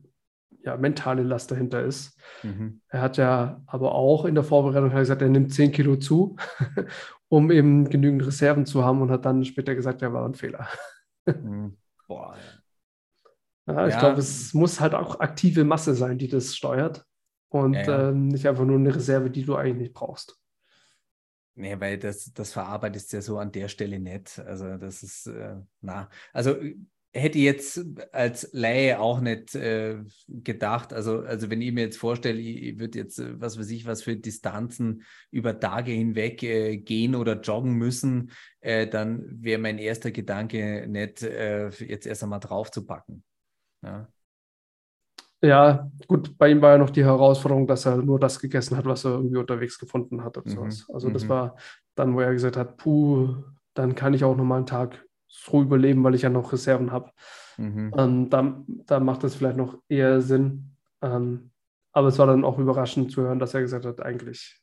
[0.65, 2.19] ja, mentale Last dahinter ist.
[2.43, 2.81] Mhm.
[2.89, 6.37] Er hat ja aber auch in der Vorbereitung gesagt, er nimmt 10 Kilo zu,
[7.29, 10.69] um eben genügend Reserven zu haben und hat dann später gesagt, er war ein Fehler.
[11.27, 11.77] Mhm.
[12.09, 12.37] Boah.
[13.67, 14.01] Ja, ich ja.
[14.01, 17.05] glaube, es muss halt auch aktive Masse sein, die das steuert
[17.49, 20.39] und ja, ähm, nicht einfach nur eine Reserve, die du eigentlich nicht brauchst.
[21.55, 24.39] Nee, weil das, das verarbeitest ja so an der Stelle nicht.
[24.39, 26.57] Also das ist, äh, na, also
[27.13, 29.99] hätte jetzt als Laie auch nicht äh,
[30.29, 33.71] gedacht, also, also wenn ich mir jetzt vorstelle, ich, ich würde jetzt, äh, was weiß
[33.71, 39.61] ich, was für Distanzen über Tage hinweg äh, gehen oder joggen müssen, äh, dann wäre
[39.61, 43.23] mein erster Gedanke nicht, äh, jetzt erst einmal draufzupacken.
[43.83, 44.09] Ja.
[45.45, 48.85] Ja, gut, bei ihm war ja noch die Herausforderung, dass er nur das gegessen hat,
[48.85, 50.51] was er irgendwie unterwegs gefunden hat und mhm.
[50.51, 50.87] sowas.
[50.93, 51.29] Also das mhm.
[51.31, 51.57] war
[51.97, 53.43] dann, wo er gesagt hat, puh,
[53.75, 56.93] dann kann ich auch noch mal einen Tag so überleben, weil ich ja noch Reserven
[56.93, 57.11] habe.
[57.57, 57.95] Mhm.
[57.97, 60.77] Ähm, da, da macht es vielleicht noch eher Sinn.
[61.01, 61.51] Ähm,
[61.93, 64.61] aber es war dann auch überraschend zu hören, dass er gesagt hat, eigentlich,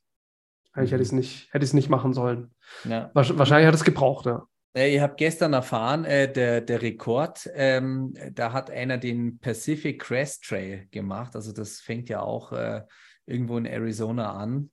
[0.73, 0.93] eigentlich mhm.
[0.93, 2.53] hätte ich es nicht, hätte nicht machen sollen.
[2.84, 3.10] Ja.
[3.13, 4.45] Wahrscheinlich hat es gebraucht, ja.
[4.75, 10.01] Äh, ich habe gestern erfahren, äh, der, der Rekord, ähm, da hat einer den Pacific
[10.01, 11.36] Crest Trail gemacht.
[11.36, 12.84] Also das fängt ja auch äh,
[13.25, 14.69] irgendwo in Arizona an,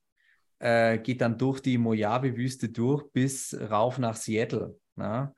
[0.58, 4.78] äh, geht dann durch die Mojave-Wüste durch bis rauf nach Seattle.
[4.94, 5.34] Na?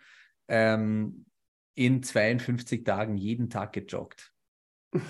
[0.48, 1.26] Ähm,
[1.74, 4.32] in 52 Tagen jeden Tag gejoggt.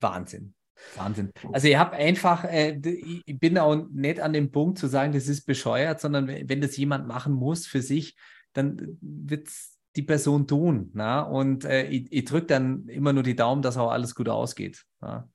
[0.00, 0.54] Wahnsinn.
[0.96, 1.30] Wahnsinn.
[1.52, 5.28] Also ich habe einfach, äh, ich bin auch nicht an dem Punkt zu sagen, das
[5.28, 8.16] ist bescheuert, sondern wenn das jemand machen muss für sich,
[8.52, 10.90] dann wird es die Person tun.
[10.94, 11.22] Na?
[11.22, 14.84] Und äh, ich, ich drücke dann immer nur die Daumen, dass auch alles gut ausgeht.
[15.00, 15.28] Na?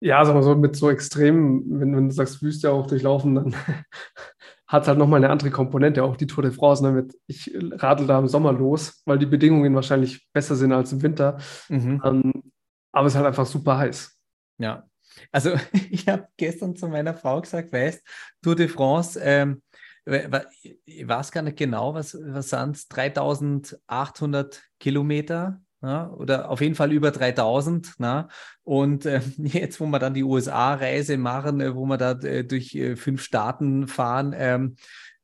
[0.00, 3.54] Ja, sag mal so mit so extremen, wenn, wenn du sagst, Wüste auch durchlaufen, dann
[4.72, 6.82] hat halt nochmal eine andere Komponente, auch die Tour de France.
[6.82, 10.92] Ne, mit, ich radel da im Sommer los, weil die Bedingungen wahrscheinlich besser sind als
[10.92, 11.38] im Winter.
[11.68, 12.00] Mhm.
[12.02, 12.42] Ähm,
[12.90, 14.18] aber es ist halt einfach super heiß.
[14.58, 14.84] Ja,
[15.30, 15.50] also
[15.90, 18.02] ich habe gestern zu meiner Frau gesagt, weißt,
[18.40, 19.62] Tour de France, ähm,
[20.04, 26.76] ich weiß gar nicht genau, was, was sind es, 3800 Kilometer ja, oder auf jeden
[26.76, 27.94] Fall über 3000.
[27.98, 28.28] Na?
[28.62, 32.74] Und äh, jetzt, wo wir dann die USA-Reise machen, äh, wo wir da äh, durch
[32.74, 34.76] äh, fünf Staaten fahren, ähm,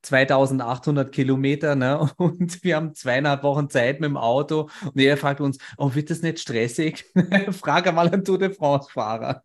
[0.02, 1.98] 2800 Kilometer ne?
[2.16, 6.10] und wir haben zweieinhalb Wochen Zeit mit dem Auto und er fragt uns, oh, wird
[6.10, 7.04] das nicht stressig?
[7.50, 9.42] Frage mal einen Tour de France-Fahrer.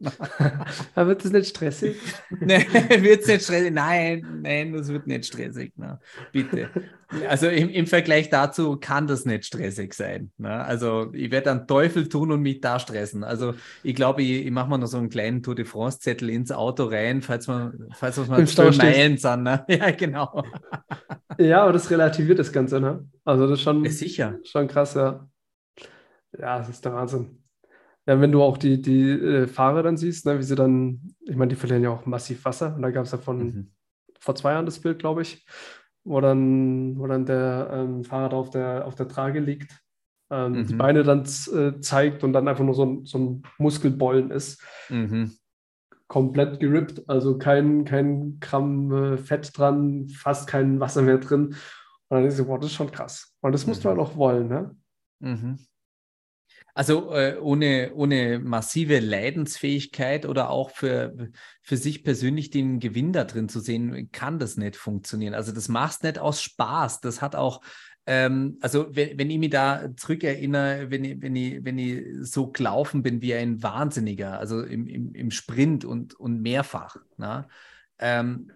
[0.95, 1.97] wird das nicht stressig?
[2.39, 2.65] ne,
[2.99, 3.71] wird es nicht stressig?
[3.73, 5.73] Nein, nein, das wird nicht stressig.
[5.78, 5.99] Ne?
[6.32, 6.69] Bitte.
[7.28, 10.32] Also im, im Vergleich dazu kann das nicht stressig sein.
[10.38, 10.52] Ne?
[10.52, 13.23] Also ich werde dann Teufel tun und mich da stressen.
[13.23, 16.52] Also ich glaube, ich, ich mache mal noch so einen kleinen Tour de France-Zettel ins
[16.52, 19.43] Auto rein, falls man, falls wir mal zwölf Meilen sind.
[19.43, 19.65] Ne?
[19.73, 20.43] Ja, genau.
[21.38, 23.08] ja, aber das relativiert das Ganze, ne?
[23.26, 24.38] Also das ist schon, ist sicher.
[24.43, 25.28] schon krass, ja.
[26.38, 27.43] Ja, das ist der Wahnsinn.
[28.06, 31.36] Ja, wenn du auch die, die äh, Fahrer dann siehst, ne, wie sie dann, ich
[31.36, 32.76] meine, die verlieren ja auch massiv Wasser.
[32.76, 33.71] Und da gab es ja von mhm.
[34.19, 35.45] vor zwei Jahren das Bild, glaube ich,
[36.04, 39.84] wo dann, wo dann der ähm, Fahrer auf der, auf der Trage liegt,
[40.30, 40.68] ähm, mhm.
[40.68, 44.62] die Beine dann äh, zeigt und dann einfach nur so ein, so ein Muskelbollen ist.
[44.89, 45.32] Mhm.
[46.08, 51.56] Komplett gerippt, also kein, kein Gramm äh, Fett dran, fast kein Wasser mehr drin.
[52.10, 53.36] Und dann ist so, wow, das ist schon krass.
[53.42, 53.98] Und das musst du mhm.
[53.98, 54.76] halt auch wollen, ne?
[55.20, 55.58] Mhm.
[56.76, 61.30] Also äh, ohne, ohne massive Leidensfähigkeit oder auch für,
[61.62, 65.36] für sich persönlich den Gewinn da drin zu sehen, kann das nicht funktionieren.
[65.36, 67.02] Also das machst nicht aus Spaß.
[67.02, 67.62] Das hat auch,
[68.08, 72.52] ähm, also wenn, wenn ich mich da zurückerinnere, wenn ich, wenn, ich, wenn ich so
[72.52, 77.48] gelaufen bin wie ein Wahnsinniger, also im, im, im Sprint und, und mehrfach, na,
[78.00, 78.52] ähm,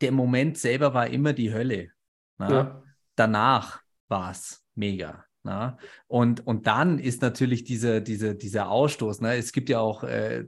[0.00, 1.90] der Moment selber war immer die Hölle.
[2.38, 2.82] Ja.
[3.14, 5.26] Danach war es mega.
[5.42, 5.78] Na?
[6.06, 9.36] Und, und dann ist natürlich dieser, dieser, dieser Ausstoß, ne?
[9.36, 10.44] es gibt ja auch, äh,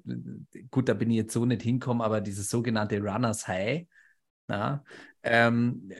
[0.71, 3.87] gut, da bin ich jetzt so nicht hinkommen, aber dieses sogenannte Runners High,
[4.49, 4.85] na?
[5.23, 5.91] Ähm,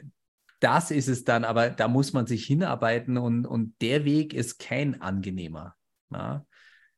[0.61, 4.61] das ist es dann, aber da muss man sich hinarbeiten und, und der Weg ist
[4.61, 5.75] kein angenehmer.
[6.09, 6.47] Na?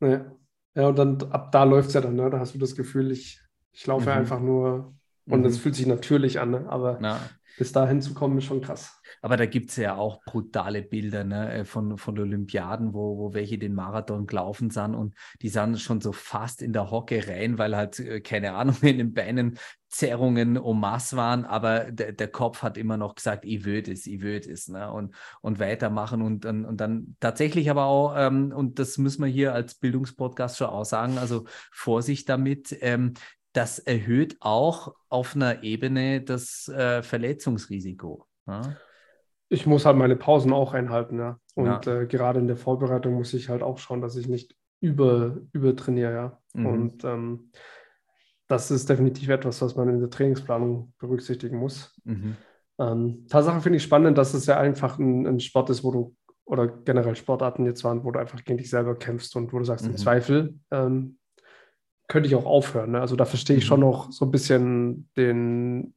[0.00, 0.36] Ja.
[0.74, 2.28] ja, und dann ab da läuft es ja dann, ne?
[2.28, 3.40] da hast du das Gefühl, ich,
[3.72, 4.16] ich laufe mhm.
[4.18, 4.94] einfach nur
[5.26, 5.60] und es mhm.
[5.60, 6.66] fühlt sich natürlich an, ne?
[6.68, 7.20] aber Na.
[7.56, 9.00] Bis dahin zu kommen ist schon krass.
[9.22, 13.34] Aber da gibt es ja auch brutale Bilder ne, äh, von, von Olympiaden, wo, wo
[13.34, 17.58] welche den Marathon gelaufen sind und die sind schon so fast in der Hocke rein,
[17.58, 22.26] weil halt, äh, keine Ahnung, in den Beinen Zerrungen en masse waren, aber der, der
[22.26, 24.90] Kopf hat immer noch gesagt, ich will es, ich will es, ne?
[24.90, 29.30] und, und weitermachen und, und, und dann tatsächlich aber auch, ähm, und das müssen wir
[29.30, 33.14] hier als Bildungspodcast schon auch sagen, also Vorsicht damit, ähm,
[33.54, 38.26] das erhöht auch auf einer Ebene das äh, Verletzungsrisiko.
[38.46, 38.76] Ne?
[39.48, 41.38] ich muss halt meine Pausen auch einhalten, ja.
[41.54, 42.00] Und ja.
[42.00, 46.12] Äh, gerade in der Vorbereitung muss ich halt auch schauen, dass ich nicht über, übertrainiere,
[46.12, 46.38] ja.
[46.54, 46.66] Mhm.
[46.66, 47.50] Und ähm,
[48.48, 51.98] das ist definitiv etwas, was man in der Trainingsplanung berücksichtigen muss.
[52.04, 52.36] Mhm.
[52.78, 56.16] Ähm, Tatsache finde ich spannend, dass es ja einfach ein, ein, Sport ist, wo du,
[56.44, 59.64] oder generell Sportarten jetzt waren, wo du einfach gegen dich selber kämpfst und wo du
[59.64, 59.92] sagst, mhm.
[59.92, 61.18] im Zweifel ähm,
[62.08, 62.92] könnte ich auch aufhören.
[62.92, 63.00] Ne?
[63.00, 63.68] Also da verstehe ich mhm.
[63.68, 65.94] schon noch so ein bisschen den,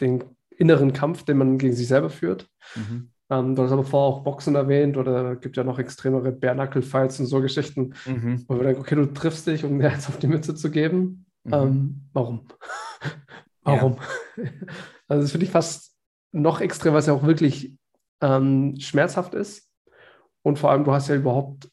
[0.00, 2.48] den inneren Kampf, den man gegen sich selber führt.
[2.76, 3.10] Mhm.
[3.30, 7.26] Ähm, du hast aber vorher auch Boxen erwähnt oder gibt ja noch extremere Bare-Knuckle-Fights und
[7.26, 8.44] so Geschichten, mhm.
[8.48, 11.26] wo wir denken, okay, du triffst dich, um dir jetzt auf die Mütze zu geben.
[11.44, 11.52] Mhm.
[11.52, 12.46] Ähm, warum?
[13.62, 13.96] warum?
[14.36, 14.44] Ja.
[15.08, 15.96] Also das finde ich fast
[16.30, 17.74] noch extrem, was ja auch wirklich
[18.20, 19.68] ähm, schmerzhaft ist.
[20.42, 21.68] Und vor allem, du hast ja überhaupt,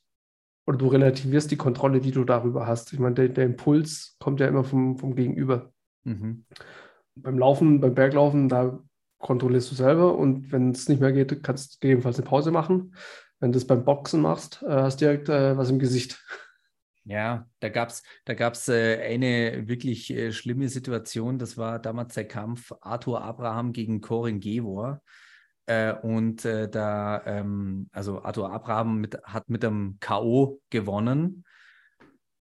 [0.68, 2.92] oder du relativierst die Kontrolle, die du darüber hast.
[2.92, 5.72] Ich meine, der, der Impuls kommt ja immer vom, vom Gegenüber.
[6.04, 6.46] Mhm.
[7.16, 8.80] Beim Laufen, beim Berglaufen, da
[9.18, 12.94] kontrollierst du selber und wenn es nicht mehr geht, kannst du gegebenenfalls eine Pause machen.
[13.40, 16.22] Wenn du das beim Boxen machst, äh, hast du direkt äh, was im Gesicht.
[17.06, 21.40] Ja, da gab es da gab's, äh, eine wirklich äh, schlimme Situation.
[21.40, 25.02] Das war damals der Kampf Arthur Abraham gegen Corin Gewor.
[25.68, 30.62] Äh, und äh, da, ähm, also Arthur Abraham mit, hat mit einem K.O.
[30.70, 31.44] gewonnen.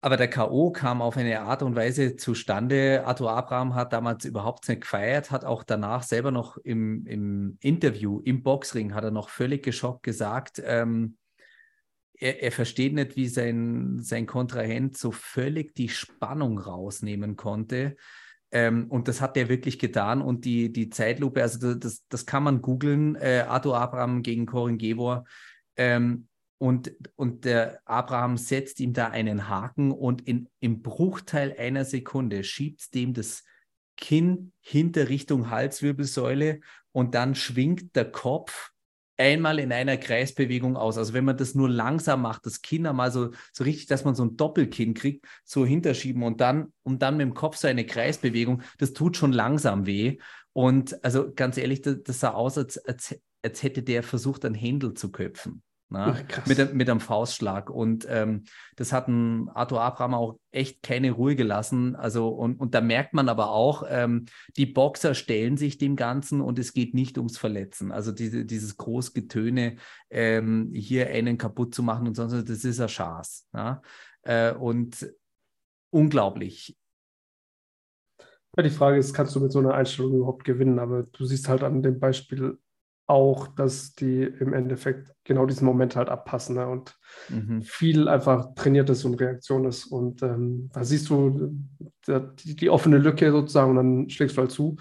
[0.02, 0.72] Aber der K.O.
[0.72, 3.04] kam auf eine Art und Weise zustande.
[3.06, 8.20] Arthur Abraham hat damals überhaupt nicht gefeiert, hat auch danach selber noch im, im Interview
[8.20, 11.18] im Boxring, hat er noch völlig geschockt gesagt, ähm,
[12.16, 17.96] er, er, versteht nicht, wie sein, sein Kontrahent so völlig die Spannung rausnehmen konnte.
[18.54, 20.22] Ähm, und das hat er wirklich getan.
[20.22, 24.78] Und die, die Zeitlupe, also das, das kann man googeln, äh, Arthur Abraham gegen Corin
[24.78, 25.26] Gebor.
[25.76, 26.28] Ähm,
[26.60, 32.44] und, und der Abraham setzt ihm da einen Haken und in, im Bruchteil einer Sekunde
[32.44, 33.44] schiebt dem das
[33.98, 38.72] Kinn hinter Richtung Halswirbelsäule und dann schwingt der Kopf
[39.24, 40.98] einmal in einer Kreisbewegung aus.
[40.98, 44.16] Also wenn man das nur langsam macht, das Kinn einmal so, so richtig, dass man
[44.16, 47.86] so ein Doppelkinn kriegt, so hinterschieben und dann, und dann mit dem Kopf so eine
[47.86, 50.18] Kreisbewegung, das tut schon langsam weh.
[50.52, 54.56] Und also ganz ehrlich, das, das sah aus, als, als, als hätte der versucht, einen
[54.56, 55.64] Händel zu köpfen.
[55.94, 56.18] Na,
[56.48, 57.70] mit, mit einem Faustschlag.
[57.70, 61.96] Und ähm, das hat ein Arthur Abraham auch echt keine Ruhe gelassen.
[61.96, 64.26] Also, und, und da merkt man aber auch, ähm,
[64.58, 67.92] die Boxer stellen sich dem Ganzen und es geht nicht ums Verletzen.
[67.92, 69.76] Also diese, dieses Großgetöne,
[70.10, 73.50] ähm, hier einen kaputt zu machen und sonst, das ist ein Schaß.
[74.24, 75.08] Äh, und
[75.92, 76.76] unglaublich.
[78.58, 80.80] Ja, die Frage ist, kannst du mit so einer Einstellung überhaupt gewinnen?
[80.80, 82.58] Aber du siehst halt an dem Beispiel
[83.06, 86.68] auch, dass die im Endeffekt genau diesen Moment halt abpassen ne?
[86.68, 86.98] und
[87.30, 87.62] mhm.
[87.62, 89.86] viel einfach trainiert ist und Reaktion ist.
[89.86, 91.54] Und ähm, da siehst du
[92.08, 94.78] die, die, offene Lücke sozusagen und dann schlägst du halt zu.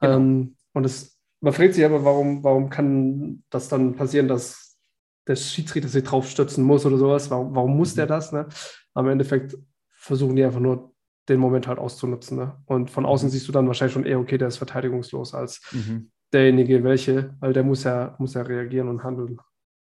[0.00, 0.16] Genau.
[0.16, 4.78] Ähm, und es, man fragt sich aber, warum, warum kann das dann passieren, dass
[5.26, 7.30] der Schiedsrichter sich drauf stürzen muss oder sowas?
[7.30, 7.96] Warum, warum muss mhm.
[7.96, 8.32] der das?
[8.32, 8.46] Ne?
[8.94, 9.56] Im Endeffekt
[9.90, 10.92] versuchen die einfach nur
[11.28, 12.38] den Moment halt auszunutzen.
[12.38, 12.56] Ne?
[12.66, 13.32] Und von außen mhm.
[13.32, 17.52] siehst du dann wahrscheinlich schon eher, okay, der ist verteidigungslos, als mhm derjenige welche, weil
[17.52, 19.38] der muss ja, muss ja reagieren und handeln.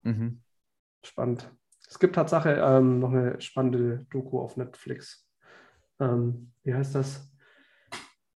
[0.03, 0.43] Mhm.
[1.03, 1.51] Spannend.
[1.89, 5.27] Es gibt Tatsache ähm, noch eine spannende Doku auf Netflix.
[6.01, 7.33] Ähm, wie heißt das?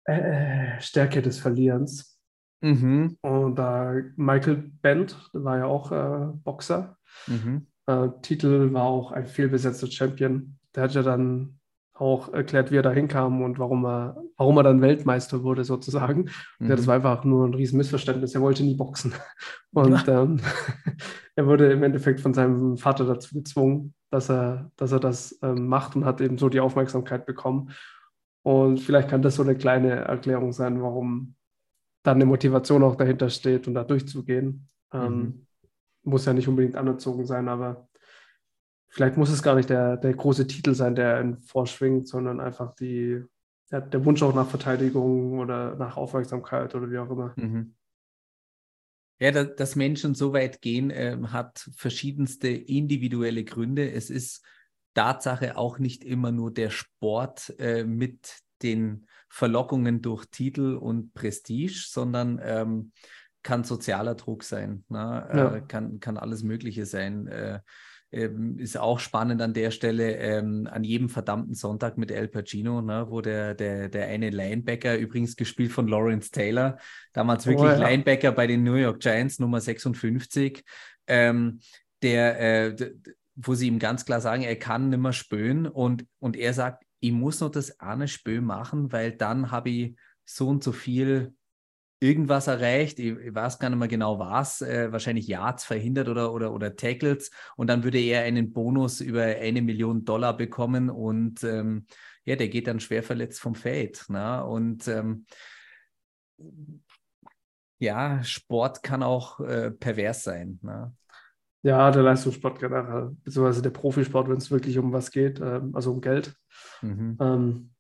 [0.05, 2.19] Äh, Stärke des Verlierens.
[2.61, 3.17] Mhm.
[3.21, 6.97] Und da äh, Michael Bent, der war ja auch äh, Boxer.
[7.27, 7.67] Mhm.
[7.87, 10.59] Äh, Titel war auch ein fehlbesetzter Champion.
[10.75, 11.58] Der hat ja dann
[12.01, 16.31] auch erklärt, wie er da hinkam und warum er, warum er dann Weltmeister wurde, sozusagen.
[16.59, 16.69] Mhm.
[16.71, 18.35] Ja, das war einfach nur ein riesen Missverständnis.
[18.35, 19.15] Er wollte nie boxen.
[19.73, 20.23] Und ja.
[20.23, 20.41] ähm,
[21.37, 25.67] er wurde im Endeffekt von seinem Vater dazu gezwungen, dass er, dass er das ähm,
[25.67, 27.71] macht und hat eben so die Aufmerksamkeit bekommen.
[28.43, 31.35] Und vielleicht kann das so eine kleine Erklärung sein, warum
[32.05, 34.69] dann eine Motivation auch dahinter steht und da durchzugehen.
[34.93, 35.47] Ähm, mhm.
[36.05, 37.88] Muss ja nicht unbedingt anerzogen sein, aber
[38.89, 42.75] vielleicht muss es gar nicht der, der große Titel sein, der ihn vorschwingt, sondern einfach
[42.75, 43.23] die,
[43.71, 47.35] ja, der Wunsch auch nach Verteidigung oder nach Aufmerksamkeit oder wie auch immer.
[47.37, 47.75] Mhm.
[49.21, 53.91] Ja, da, dass Menschen so weit gehen, äh, hat verschiedenste individuelle Gründe.
[53.91, 54.45] Es ist
[54.95, 61.85] Tatsache auch nicht immer nur der Sport äh, mit den Verlockungen durch Titel und Prestige,
[61.89, 62.93] sondern ähm,
[63.43, 65.29] kann sozialer Druck sein, ne?
[65.33, 65.55] ja.
[65.57, 67.29] äh, kann, kann alles Mögliche sein.
[68.11, 72.29] Äh, ähm, ist auch spannend an der Stelle, ähm, an jedem verdammten Sonntag mit El
[72.29, 76.79] Pacino, ne, wo der, der, der eine Linebacker, übrigens gespielt von Lawrence Taylor,
[77.13, 77.89] damals oh, wirklich oh, ja.
[77.89, 80.65] Linebacker bei den New York Giants, Nummer 56,
[81.07, 81.61] ähm,
[82.03, 82.41] der,
[82.77, 82.93] äh,
[83.35, 86.85] wo sie ihm ganz klar sagen, er kann nicht mehr spüren und, und er sagt,
[87.01, 91.35] ich muss noch das eine Spö machen, weil dann habe ich so und so viel
[92.01, 96.33] irgendwas erreicht, ich, ich, weiß gar nicht mehr genau was, äh, wahrscheinlich Yards verhindert oder,
[96.33, 101.43] oder, oder Tackles und dann würde er einen Bonus über eine Million Dollar bekommen und
[101.45, 101.87] ähm,
[102.25, 104.05] ja, der geht dann schwer verletzt vom Feld.
[104.09, 104.45] Ne?
[104.45, 105.25] Und ähm,
[107.79, 110.59] ja, Sport kann auch äh, pervers sein.
[110.63, 110.93] Ne?
[111.63, 115.93] Ja, der Leistungssport generell, beziehungsweise der Profisport, wenn es wirklich um was geht, ähm, also
[115.93, 116.37] um Geld.
[116.83, 117.17] Mhm.
[117.21, 117.71] Ähm,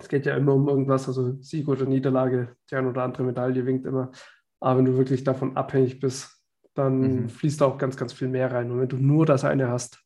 [0.00, 3.66] es geht ja immer um irgendwas, also Sieg oder Niederlage, die eine oder andere Medaille
[3.66, 4.10] winkt immer.
[4.60, 6.42] Aber wenn du wirklich davon abhängig bist,
[6.74, 7.28] dann mhm.
[7.28, 8.70] fließt da auch ganz, ganz viel mehr rein.
[8.70, 10.02] Und wenn du nur das eine hast,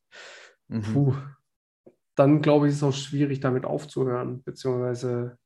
[0.68, 0.82] mhm.
[0.82, 1.14] puh,
[2.16, 5.38] dann glaube ich, ist es auch schwierig, damit aufzuhören, beziehungsweise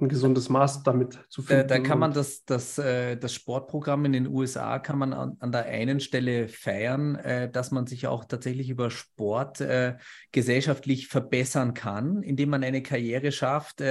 [0.00, 1.68] ein gesundes Maß damit zu finden.
[1.68, 5.36] Da, da kann man das, das, äh, das Sportprogramm in den USA kann man an,
[5.38, 9.96] an der einen Stelle feiern, äh, dass man sich auch tatsächlich über Sport äh,
[10.32, 13.82] gesellschaftlich verbessern kann, indem man eine Karriere schafft.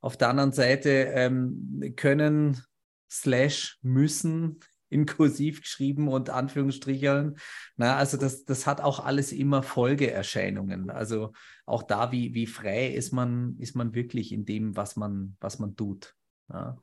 [0.00, 2.62] Auf der anderen Seite ähm, können
[3.10, 4.60] slash müssen
[4.92, 7.36] in Kursiv geschrieben und Anführungsstricheln.
[7.76, 10.90] Na, also das, das hat auch alles immer Folgeerscheinungen.
[10.90, 11.32] Also
[11.66, 15.58] auch da, wie, wie frei ist man, ist man wirklich in dem, was man, was
[15.58, 16.14] man tut.
[16.52, 16.76] Ja,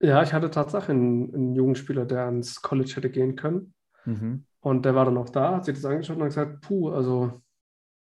[0.00, 3.74] ja ich hatte tatsächlich einen, einen Jugendspieler, der ans College hätte gehen können.
[4.04, 4.46] Mhm.
[4.60, 7.42] Und der war dann auch da, hat sich das angeschaut und hat gesagt, puh, also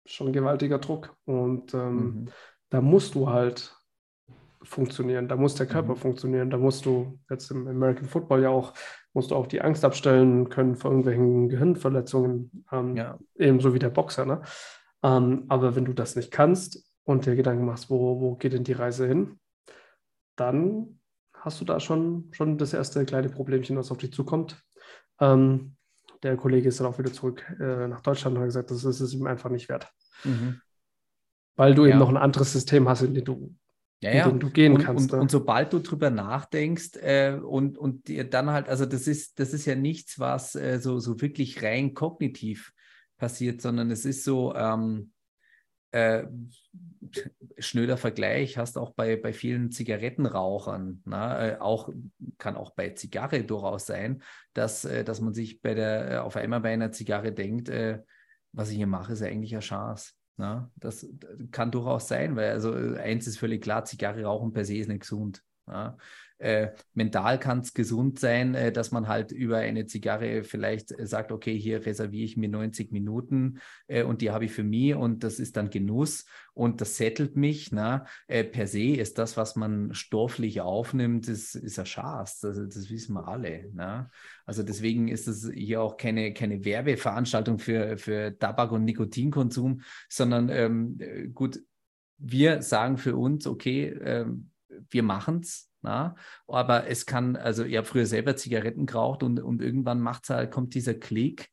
[0.05, 1.17] schon gewaltiger Druck.
[1.25, 2.29] Und ähm, mhm.
[2.71, 3.78] da musst du halt
[4.69, 5.99] funktionieren, da muss der Körper mhm.
[5.99, 8.75] funktionieren, da musst du jetzt im American Football ja auch,
[9.15, 13.19] musst du auch die Angst abstellen können vor irgendwelchen Gehirnverletzungen, ähm, ja.
[13.37, 14.27] ebenso wie der Boxer.
[14.27, 14.43] Ne?
[15.03, 18.65] Ähm, aber wenn du das nicht kannst und dir Gedanken machst, wo, wo geht denn
[18.65, 19.41] die Reise hin,
[20.37, 21.01] dann
[21.33, 24.63] hast du da schon, schon das erste kleine Problemchen, was auf dich zukommt.
[25.21, 25.77] Ähm,
[26.23, 29.01] der Kollege ist dann auch wieder zurück äh, nach Deutschland und hat gesagt, das ist
[29.01, 29.89] es ihm einfach nicht wert.
[30.25, 30.61] Mhm.
[31.57, 31.91] Weil du ja.
[31.91, 33.55] eben noch ein anderes System hast, in dem du
[34.01, 34.31] ja, ja.
[34.31, 35.13] du gehen und, kannst.
[35.13, 39.41] Und, und, sobald du drüber nachdenkst äh, und, und dir dann halt, also das ist,
[39.41, 42.73] das ist ja nichts, was äh, so, so wirklich rein kognitiv
[43.17, 45.13] passiert, sondern es ist so, ähm,
[45.91, 46.25] äh,
[47.59, 51.91] schnöder Vergleich hast auch bei, bei vielen Zigarettenrauchern, na, äh, auch,
[52.37, 54.23] kann auch bei Zigarre durchaus sein,
[54.53, 58.03] dass, äh, dass man sich bei der, äh, auf einmal bei einer Zigarre denkt, äh,
[58.53, 60.13] was ich hier mache, ist ja eigentlich eine Chance.
[60.39, 61.05] Na, das
[61.51, 65.01] kann durchaus sein, weil also eins ist völlig klar, Zigarre rauchen per se ist nicht
[65.01, 65.43] gesund.
[65.67, 65.99] Ja.
[66.39, 71.05] Äh, mental kann es gesund sein, äh, dass man halt über eine Zigarre vielleicht äh,
[71.05, 73.59] sagt, okay, hier reserviere ich mir 90 Minuten
[73.89, 77.37] äh, und die habe ich für mich und das ist dann Genuss und das settelt
[77.37, 77.73] mich.
[77.73, 78.07] Na?
[78.29, 82.89] Äh, per se ist das, was man stofflich aufnimmt, das ist ein Schatz, das, das
[82.89, 83.69] wissen wir alle.
[83.75, 84.09] Na?
[84.47, 90.51] Also deswegen ist es hier auch keine, keine Werbeveranstaltung für, für Tabak- und Nikotinkonsum, sondern
[90.51, 91.61] ähm, gut,
[92.19, 94.51] wir sagen für uns, okay, ähm,
[94.91, 96.15] wir machen es, na?
[96.47, 100.51] Aber es kann, also ich habe früher selber Zigaretten geraucht und, und irgendwann macht's halt,
[100.51, 101.49] kommt dieser Klick,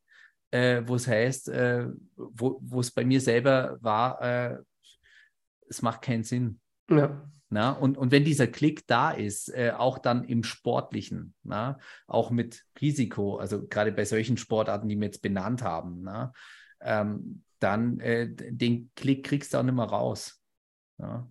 [0.50, 4.58] äh, wo es heißt, äh, wo es bei mir selber war, äh,
[5.68, 6.60] es macht keinen Sinn.
[6.90, 7.28] Ja.
[7.48, 7.70] Na?
[7.72, 11.78] Und, und wenn dieser Klick da ist, äh, auch dann im Sportlichen, na?
[12.06, 16.32] auch mit Risiko, also gerade bei solchen Sportarten, die wir jetzt benannt haben, na?
[16.80, 20.42] Ähm, dann äh, den Klick kriegst du auch nicht mehr raus.
[20.98, 21.26] Ja.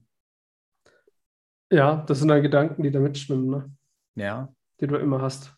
[1.76, 3.70] Ja, das sind dann Gedanken, die da mitschwimmen, ne?
[4.16, 4.48] Ja.
[4.80, 5.54] Die du immer hast.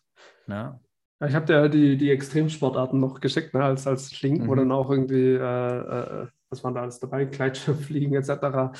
[0.48, 0.80] Ja.
[1.24, 4.48] Ich habe dir die, die Extremsportarten noch geschickt, ne, als, als Link, mhm.
[4.48, 8.76] wo dann auch irgendwie, äh, äh, was waren da alles dabei, Gleitschirmfliegen etc.,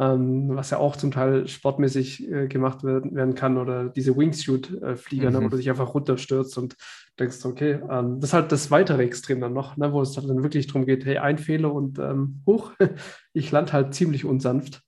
[0.00, 5.28] ähm, was ja auch zum Teil sportmäßig äh, gemacht werden, werden kann oder diese Wingsuit-Flieger,
[5.28, 5.32] mhm.
[5.32, 5.50] ne, wo mhm.
[5.50, 6.74] du dich einfach runterstürzt und
[7.20, 10.42] denkst, okay, ähm, das ist halt das weitere Extrem dann noch, ne, wo es dann
[10.42, 12.72] wirklich darum geht, hey, ein Fehler und ähm, hoch,
[13.32, 14.82] ich lande halt ziemlich unsanft.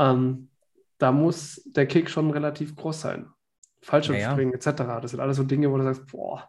[0.00, 0.48] Ähm,
[1.02, 3.26] da muss der Kick schon relativ groß sein.
[3.80, 4.70] Fallschirmspringen naja.
[4.70, 5.02] etc.
[5.02, 6.48] Das sind alles so Dinge, wo du sagst, boah.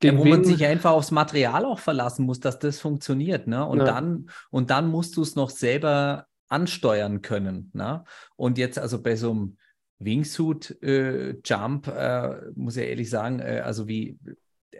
[0.00, 3.48] Ja, wo man sich einfach aufs Material auch verlassen muss, dass das funktioniert.
[3.48, 3.66] Ne?
[3.66, 3.84] Und, ja.
[3.86, 7.70] dann, und dann musst du es noch selber ansteuern können.
[7.74, 8.04] Ne?
[8.36, 9.56] Und jetzt also bei so einem
[9.98, 14.20] Wingsuit-Jump, äh, äh, muss ich ehrlich sagen, äh, also wie,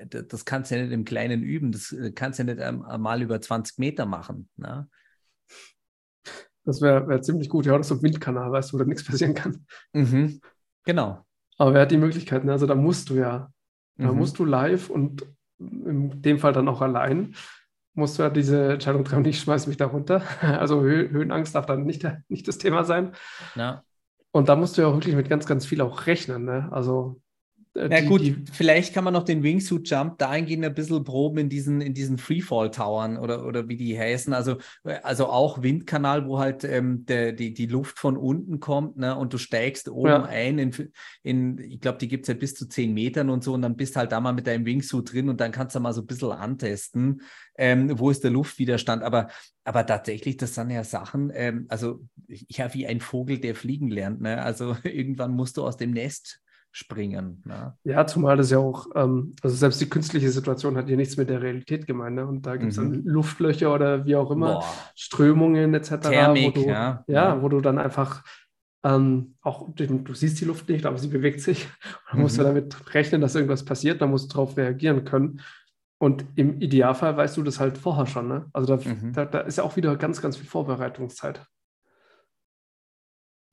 [0.08, 3.22] das kannst du ja nicht im Kleinen üben, das äh, kannst du ja nicht einmal
[3.22, 4.48] über 20 Meter machen.
[4.56, 4.88] Ne?
[6.66, 7.64] Das wäre wär ziemlich gut.
[7.64, 9.64] Ja, das ist so ein Windkanal, weißt du, wo da nichts passieren kann.
[9.92, 10.40] Mhm.
[10.84, 11.24] Genau.
[11.56, 12.50] Aber wer hat die Möglichkeiten?
[12.50, 13.50] Also da musst du ja,
[13.96, 14.18] da mhm.
[14.18, 15.24] musst du live und
[15.58, 17.34] in dem Fall dann auch allein,
[17.94, 20.22] musst du ja diese Entscheidung treffen, ich schmeiße mich da runter.
[20.42, 23.12] Also Hö Höhenangst darf dann nicht, nicht das Thema sein.
[23.54, 23.82] Ja.
[24.32, 26.44] Und da musst du ja auch wirklich mit ganz, ganz viel auch rechnen.
[26.44, 26.68] Ne?
[26.70, 27.22] Also
[27.76, 31.38] Na die, gut, die, vielleicht kann man noch den Wingsuit Jump dahingehend ein bisschen proben
[31.38, 34.32] in diesen, in diesen Freefall-Towern oder, oder wie die heißen.
[34.32, 34.56] Also,
[35.02, 39.34] also auch Windkanal, wo halt ähm, der, die, die Luft von unten kommt ne, und
[39.34, 40.24] du steigst oben ja.
[40.24, 43.52] ein in, in ich glaube, die gibt es ja bis zu 10 Metern und so
[43.52, 45.92] und dann bist halt da mal mit deinem Wingsuit drin und dann kannst du mal
[45.92, 47.20] so ein bisschen antesten,
[47.58, 49.02] ähm, wo ist der Luftwiderstand.
[49.02, 49.28] Aber,
[49.64, 54.22] aber tatsächlich, das sind ja Sachen, ähm, also ja, wie ein Vogel, der fliegen lernt.
[54.22, 54.42] Ne?
[54.42, 56.40] Also irgendwann musst du aus dem Nest
[56.76, 57.42] springen.
[57.46, 57.74] Ne?
[57.84, 61.30] Ja, zumal das ja auch, ähm, also selbst die künstliche Situation hat ja nichts mit
[61.30, 62.16] der Realität gemeint.
[62.16, 62.26] Ne?
[62.26, 62.92] Und da gibt es mhm.
[62.92, 64.64] dann Luftlöcher oder wie auch immer, Boah.
[64.94, 66.00] Strömungen etc.
[66.02, 67.02] Thermik, wo du, ja.
[67.06, 67.40] ja.
[67.40, 68.22] wo du dann einfach
[68.84, 71.66] ähm, auch, du siehst die Luft nicht, aber sie bewegt sich.
[72.10, 72.46] Da musst du mhm.
[72.48, 75.40] damit rechnen, dass irgendwas passiert, da musst du darauf reagieren können.
[75.96, 78.28] Und im Idealfall weißt du das halt vorher schon.
[78.28, 78.50] Ne?
[78.52, 79.14] Also da, mhm.
[79.14, 81.42] da, da ist ja auch wieder ganz, ganz viel Vorbereitungszeit.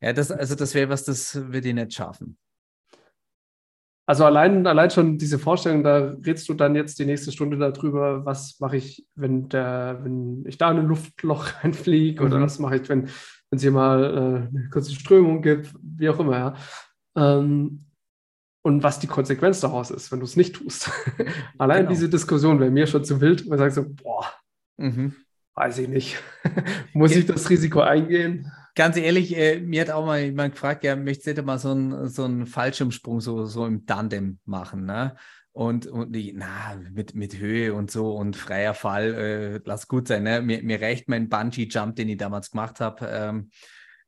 [0.01, 2.37] Ja, das, also das wäre was, das würde ich nicht schaffen.
[4.05, 8.25] Also allein, allein schon diese Vorstellung, da redest du dann jetzt die nächste Stunde darüber,
[8.25, 12.27] was mache ich, wenn der, wenn ich da in ein Luftloch reinfliege mhm.
[12.27, 13.07] oder was mache ich, wenn
[13.49, 16.55] es hier mal äh, eine kurze Strömung gibt, wie auch immer, ja.
[17.15, 17.85] Ähm,
[18.65, 20.89] und was die Konsequenz daraus ist, wenn du es nicht tust.
[21.57, 21.89] allein genau.
[21.89, 24.25] diese Diskussion wäre mir schon zu wild, man sagt so, boah,
[24.77, 25.13] mhm.
[25.55, 26.23] weiß ich nicht.
[26.93, 28.51] Muss ich das Risiko eingehen?
[28.75, 32.09] Ganz ehrlich, äh, mir hat auch mal jemand gefragt, ja, möchtest du mal so einen
[32.09, 35.15] so einen Fallschirmsprung so, so im Tandem machen, ne?
[35.51, 40.07] Und, und die, na, mit, mit Höhe und so und freier Fall, äh, lass gut
[40.07, 40.41] sein, ne?
[40.41, 43.07] Mir, mir reicht mein Bungee-Jump, den ich damals gemacht habe.
[43.07, 43.49] Ähm,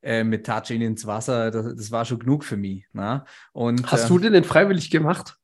[0.02, 2.86] äh, mit Touch in ins Wasser, das, das, war schon genug für mich.
[2.92, 3.24] Ne?
[3.52, 5.36] Und, Hast du den denn freiwillig gemacht?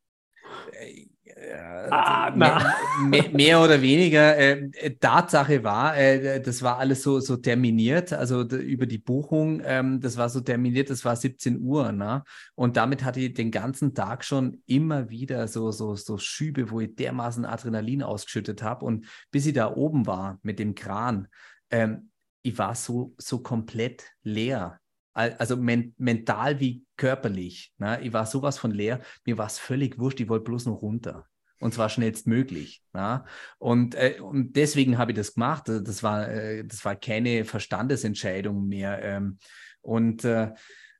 [1.91, 4.37] Ah, mehr, mehr, mehr, oder weniger.
[4.37, 9.63] Äh, äh, Tatsache war, äh, das war alles so, so terminiert, also über die Buchung,
[9.65, 11.93] ähm, das war so terminiert, das war 17 Uhr.
[11.93, 12.25] Ne?
[12.55, 16.81] Und damit hatte ich den ganzen Tag schon immer wieder so, so, so Schübe, wo
[16.81, 18.85] ich dermaßen Adrenalin ausgeschüttet habe.
[18.85, 21.29] Und bis ich da oben war mit dem Kran,
[21.71, 22.11] ähm,
[22.43, 24.79] ich war so, so komplett leer
[25.15, 27.75] also men mental wie körperlich.
[27.77, 28.01] Ne?
[28.01, 31.27] Ich war sowas von leer, mir war es völlig wurscht, ich wollte bloß noch runter
[31.63, 32.83] und zwar schnellstmöglich.
[32.93, 33.25] Ja?
[33.59, 35.69] Und, äh, und deswegen habe ich das gemacht.
[35.69, 39.01] Also das war, äh, das war keine Verstandesentscheidung mehr.
[39.03, 39.39] Ähm,
[39.81, 40.53] und äh,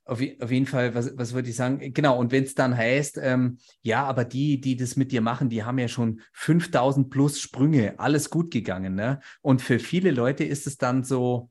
[0.05, 1.93] auf, auf, jeden Fall, was, was würde ich sagen?
[1.93, 5.49] Genau, und wenn es dann heißt, ähm, ja, aber die, die das mit dir machen,
[5.49, 8.95] die haben ja schon 5000 plus Sprünge, alles gut gegangen.
[8.95, 9.19] Ne?
[9.41, 11.49] Und für viele Leute ist es dann so,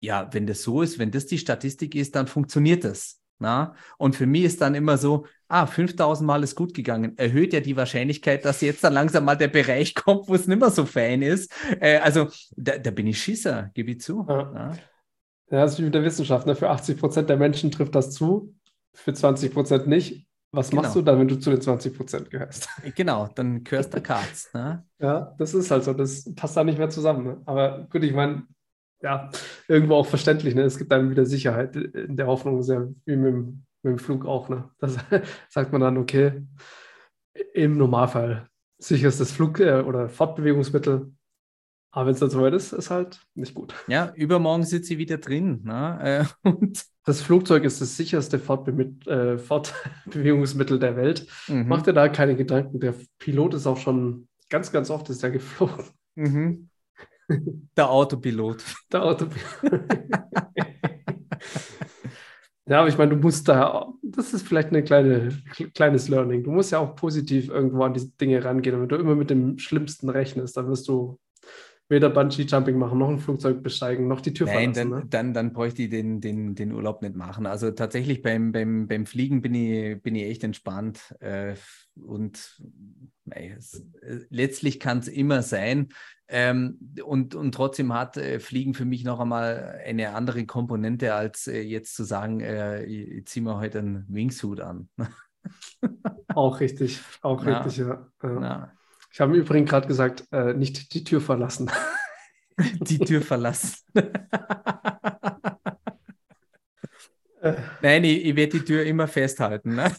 [0.00, 3.19] ja, wenn das so ist, wenn das die Statistik ist, dann funktioniert das.
[3.40, 3.74] Na?
[3.96, 7.60] Und für mich ist dann immer so, ah, 5000 Mal ist gut gegangen, erhöht ja
[7.60, 10.84] die Wahrscheinlichkeit, dass jetzt dann langsam mal der Bereich kommt, wo es nicht mehr so
[10.84, 11.50] fein ist.
[11.80, 14.26] Äh, also da, da, bin ich Schisser, gebe ich zu.
[14.28, 14.38] Ja.
[14.38, 14.70] ja.
[15.50, 16.46] ja, das ist wie mit der Wissenschaft.
[16.46, 16.54] Ne?
[16.54, 18.54] Für 80 Prozent der Menschen trifft das zu,
[18.92, 20.26] für 20 Prozent nicht.
[20.52, 20.82] Was genau.
[20.82, 22.68] machst du dann, wenn du zu den 20 Prozent gehörst?
[22.96, 24.52] Genau, dann gehörst du Katz.
[24.52, 24.84] Ne?
[24.98, 25.94] Ja, das ist halt so.
[25.94, 27.24] Das passt da nicht mehr zusammen.
[27.24, 27.42] Ne?
[27.46, 28.42] Aber gut, ich meine,
[29.02, 29.30] ja,
[29.68, 30.54] irgendwo auch verständlich.
[30.54, 30.62] Ne?
[30.62, 34.26] Es gibt einem wieder Sicherheit in der Hoffnung, sehr wie mit dem, mit dem Flug
[34.26, 34.48] auch.
[34.48, 34.70] Ne?
[34.78, 34.96] Das
[35.48, 36.42] sagt man dann, okay,
[37.54, 38.48] im Normalfall
[38.78, 41.12] sicherstes Flug- äh, oder Fortbewegungsmittel.
[41.92, 43.74] Aber wenn es dann soweit ist, ist halt nicht gut.
[43.88, 45.62] Ja, übermorgen sitzt sie wieder drin.
[45.64, 46.26] Ne?
[46.44, 51.26] Äh, und das Flugzeug ist das sicherste Fortbe äh, Fortbewegungsmittel der Welt.
[51.48, 51.68] Mhm.
[51.68, 52.80] Macht dir da keine Gedanken.
[52.80, 55.86] Der Pilot ist auch schon ganz, ganz oft ist er geflogen.
[56.14, 56.69] Mhm.
[57.76, 58.64] Der Autopilot.
[58.92, 59.80] Der Autopilot.
[62.66, 65.30] ja, aber ich meine, du musst da, das ist vielleicht ein kleine,
[65.74, 66.42] kleines Learning.
[66.42, 68.74] Du musst ja auch positiv irgendwo an diese Dinge rangehen.
[68.74, 71.18] Und wenn du immer mit dem Schlimmsten rechnest, dann wirst du
[71.90, 74.90] weder Bungee-Jumping machen, noch ein Flugzeug besteigen, noch die Tür Nein, verlassen.
[74.90, 75.06] Dann, ne?
[75.10, 77.46] dann, dann bräuchte ich den, den, den Urlaub nicht machen.
[77.46, 81.16] Also tatsächlich beim, beim, beim Fliegen bin ich, bin ich echt entspannt.
[81.18, 81.54] Äh,
[82.00, 82.62] und
[83.32, 85.88] ey, es, äh, letztlich kann es immer sein.
[86.28, 91.48] Ähm, und, und trotzdem hat äh, Fliegen für mich noch einmal eine andere Komponente, als
[91.48, 94.88] äh, jetzt zu sagen, äh, ziehe mir heute einen Wingsuit an.
[96.34, 97.58] auch richtig, auch ja.
[97.58, 98.06] richtig, ja.
[98.22, 98.72] ja.
[99.12, 101.68] Ich habe im Übrigen gerade gesagt, äh, nicht die Tür verlassen.
[102.80, 103.78] die Tür verlassen.
[107.82, 109.74] Nein, ich, ich werde die Tür immer festhalten.
[109.74, 109.90] Ne?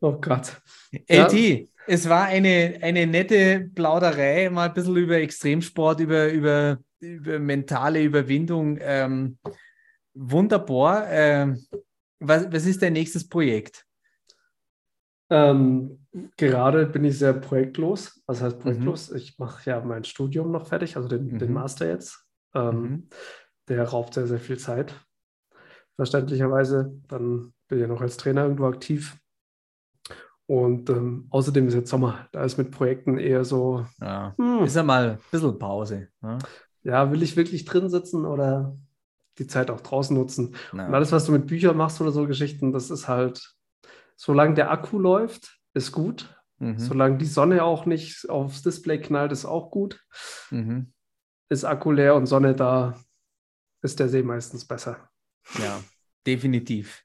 [0.00, 0.60] Oh Gott.
[1.06, 1.66] LT, ja.
[1.86, 8.02] es war eine, eine nette Plauderei, mal ein bisschen über Extremsport, über, über, über mentale
[8.02, 8.78] Überwindung.
[8.80, 9.38] Ähm,
[10.14, 11.06] wunderbar.
[11.10, 11.64] Ähm,
[12.20, 13.84] was, was ist dein nächstes Projekt?
[15.30, 18.22] Ähm, gerade bin ich sehr projektlos.
[18.26, 19.10] Was heißt projektlos?
[19.10, 19.16] Mhm.
[19.16, 21.38] Ich mache ja mein Studium noch fertig, also den, mhm.
[21.38, 22.24] den Master jetzt.
[22.54, 23.08] Ähm, mhm.
[23.68, 24.94] Der raubt sehr, sehr viel Zeit.
[25.96, 26.92] Verständlicherweise.
[27.08, 29.18] Dann bin ja noch als Trainer irgendwo aktiv.
[30.48, 33.84] Und ähm, außerdem ist jetzt Sommer, da ist mit Projekten eher so.
[34.00, 36.08] Ja, hm, ist ja mal ein bisschen Pause.
[36.22, 36.38] Ne?
[36.82, 38.74] Ja, will ich wirklich drin sitzen oder
[39.36, 40.54] die Zeit auch draußen nutzen?
[40.72, 40.86] Ja.
[40.86, 43.56] Und alles, was du mit Büchern machst oder so Geschichten, das ist halt,
[44.16, 46.34] solange der Akku läuft, ist gut.
[46.60, 46.78] Mhm.
[46.78, 50.02] Solange die Sonne auch nicht aufs Display knallt, ist auch gut.
[50.50, 50.94] Mhm.
[51.50, 52.98] Ist Akku leer und Sonne da,
[53.82, 55.10] ist der See meistens besser.
[55.58, 55.78] Ja,
[56.26, 57.04] definitiv.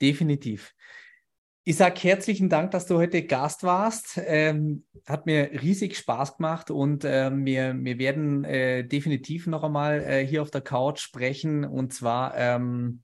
[0.00, 0.74] Definitiv.
[1.68, 4.18] Ich sage herzlichen Dank, dass du heute Gast warst.
[4.24, 10.00] Ähm, hat mir riesig Spaß gemacht und äh, wir, wir werden äh, definitiv noch einmal
[10.00, 13.02] äh, hier auf der Couch sprechen und zwar, ähm,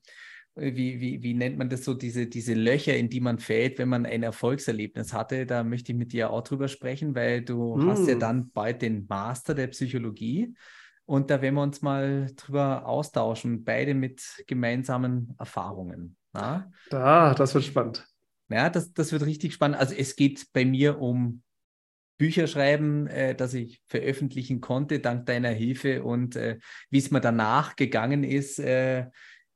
[0.55, 3.91] wie, wie, wie nennt man das so, diese, diese Löcher, in die man fällt, wenn
[3.91, 5.45] man ein Erfolgserlebnis hatte.
[5.45, 7.91] Da möchte ich mit dir auch drüber sprechen, weil du mm.
[7.91, 10.55] hast ja dann bald den Master der Psychologie.
[11.05, 16.17] Und da werden wir uns mal drüber austauschen, beide mit gemeinsamen Erfahrungen.
[16.33, 16.73] Na?
[16.89, 18.09] Da, das wird spannend.
[18.49, 19.79] Ja, das, das wird richtig spannend.
[19.79, 21.43] Also es geht bei mir um
[22.19, 26.59] Bücher schreiben, äh, das ich veröffentlichen konnte, dank deiner Hilfe und äh,
[26.91, 29.07] wie es mir danach gegangen ist, äh,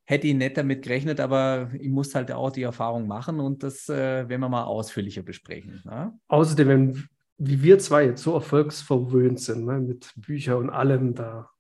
[0.05, 3.89] hätte ich nicht damit gerechnet, aber ich muss halt auch die Erfahrung machen und das
[3.89, 5.83] äh, werden wir mal ausführlicher besprechen.
[5.85, 6.19] Ne?
[6.29, 11.51] Außerdem, wenn, wie wir zwei jetzt so erfolgsverwöhnt sind, ne, mit Büchern und allem, da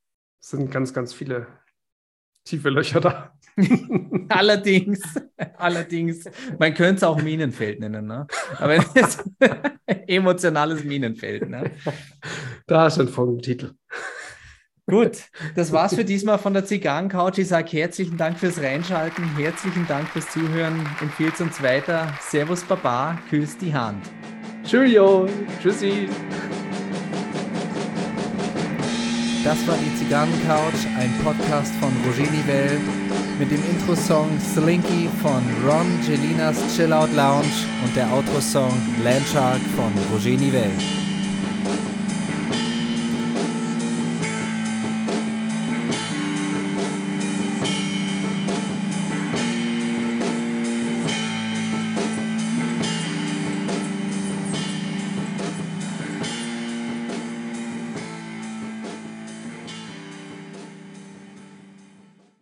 [0.41, 1.47] sind ganz, ganz viele
[2.45, 3.38] tiefe Löcher da.
[4.29, 5.01] allerdings,
[5.57, 6.25] allerdings,
[6.59, 8.27] man könnte es auch Minenfeld nennen, ne?
[8.57, 9.25] aber es ist
[10.07, 11.49] emotionales Minenfeld.
[11.49, 11.71] Ne?
[12.67, 13.73] Da ist ein Folgentitel.
[14.87, 17.37] Gut, das war's für diesmal von der Zigarrencouch.
[17.37, 20.89] Ich sage herzlichen Dank fürs Reinschalten, herzlichen Dank fürs Zuhören.
[21.03, 22.15] Empfehlt uns weiter.
[22.21, 24.03] Servus Baba, küsst die Hand.
[24.65, 25.29] Cheerio,
[25.61, 26.09] tschüssi.
[29.45, 32.81] Das war die Zigarrencouch, ein Podcast von Roger Nivelle
[33.39, 37.47] mit dem Intro-Song Slinky von Ron Gelinas Chill Out Lounge
[37.85, 38.73] und der Outro-Song
[39.05, 41.08] Landshark von Roger Nivelle.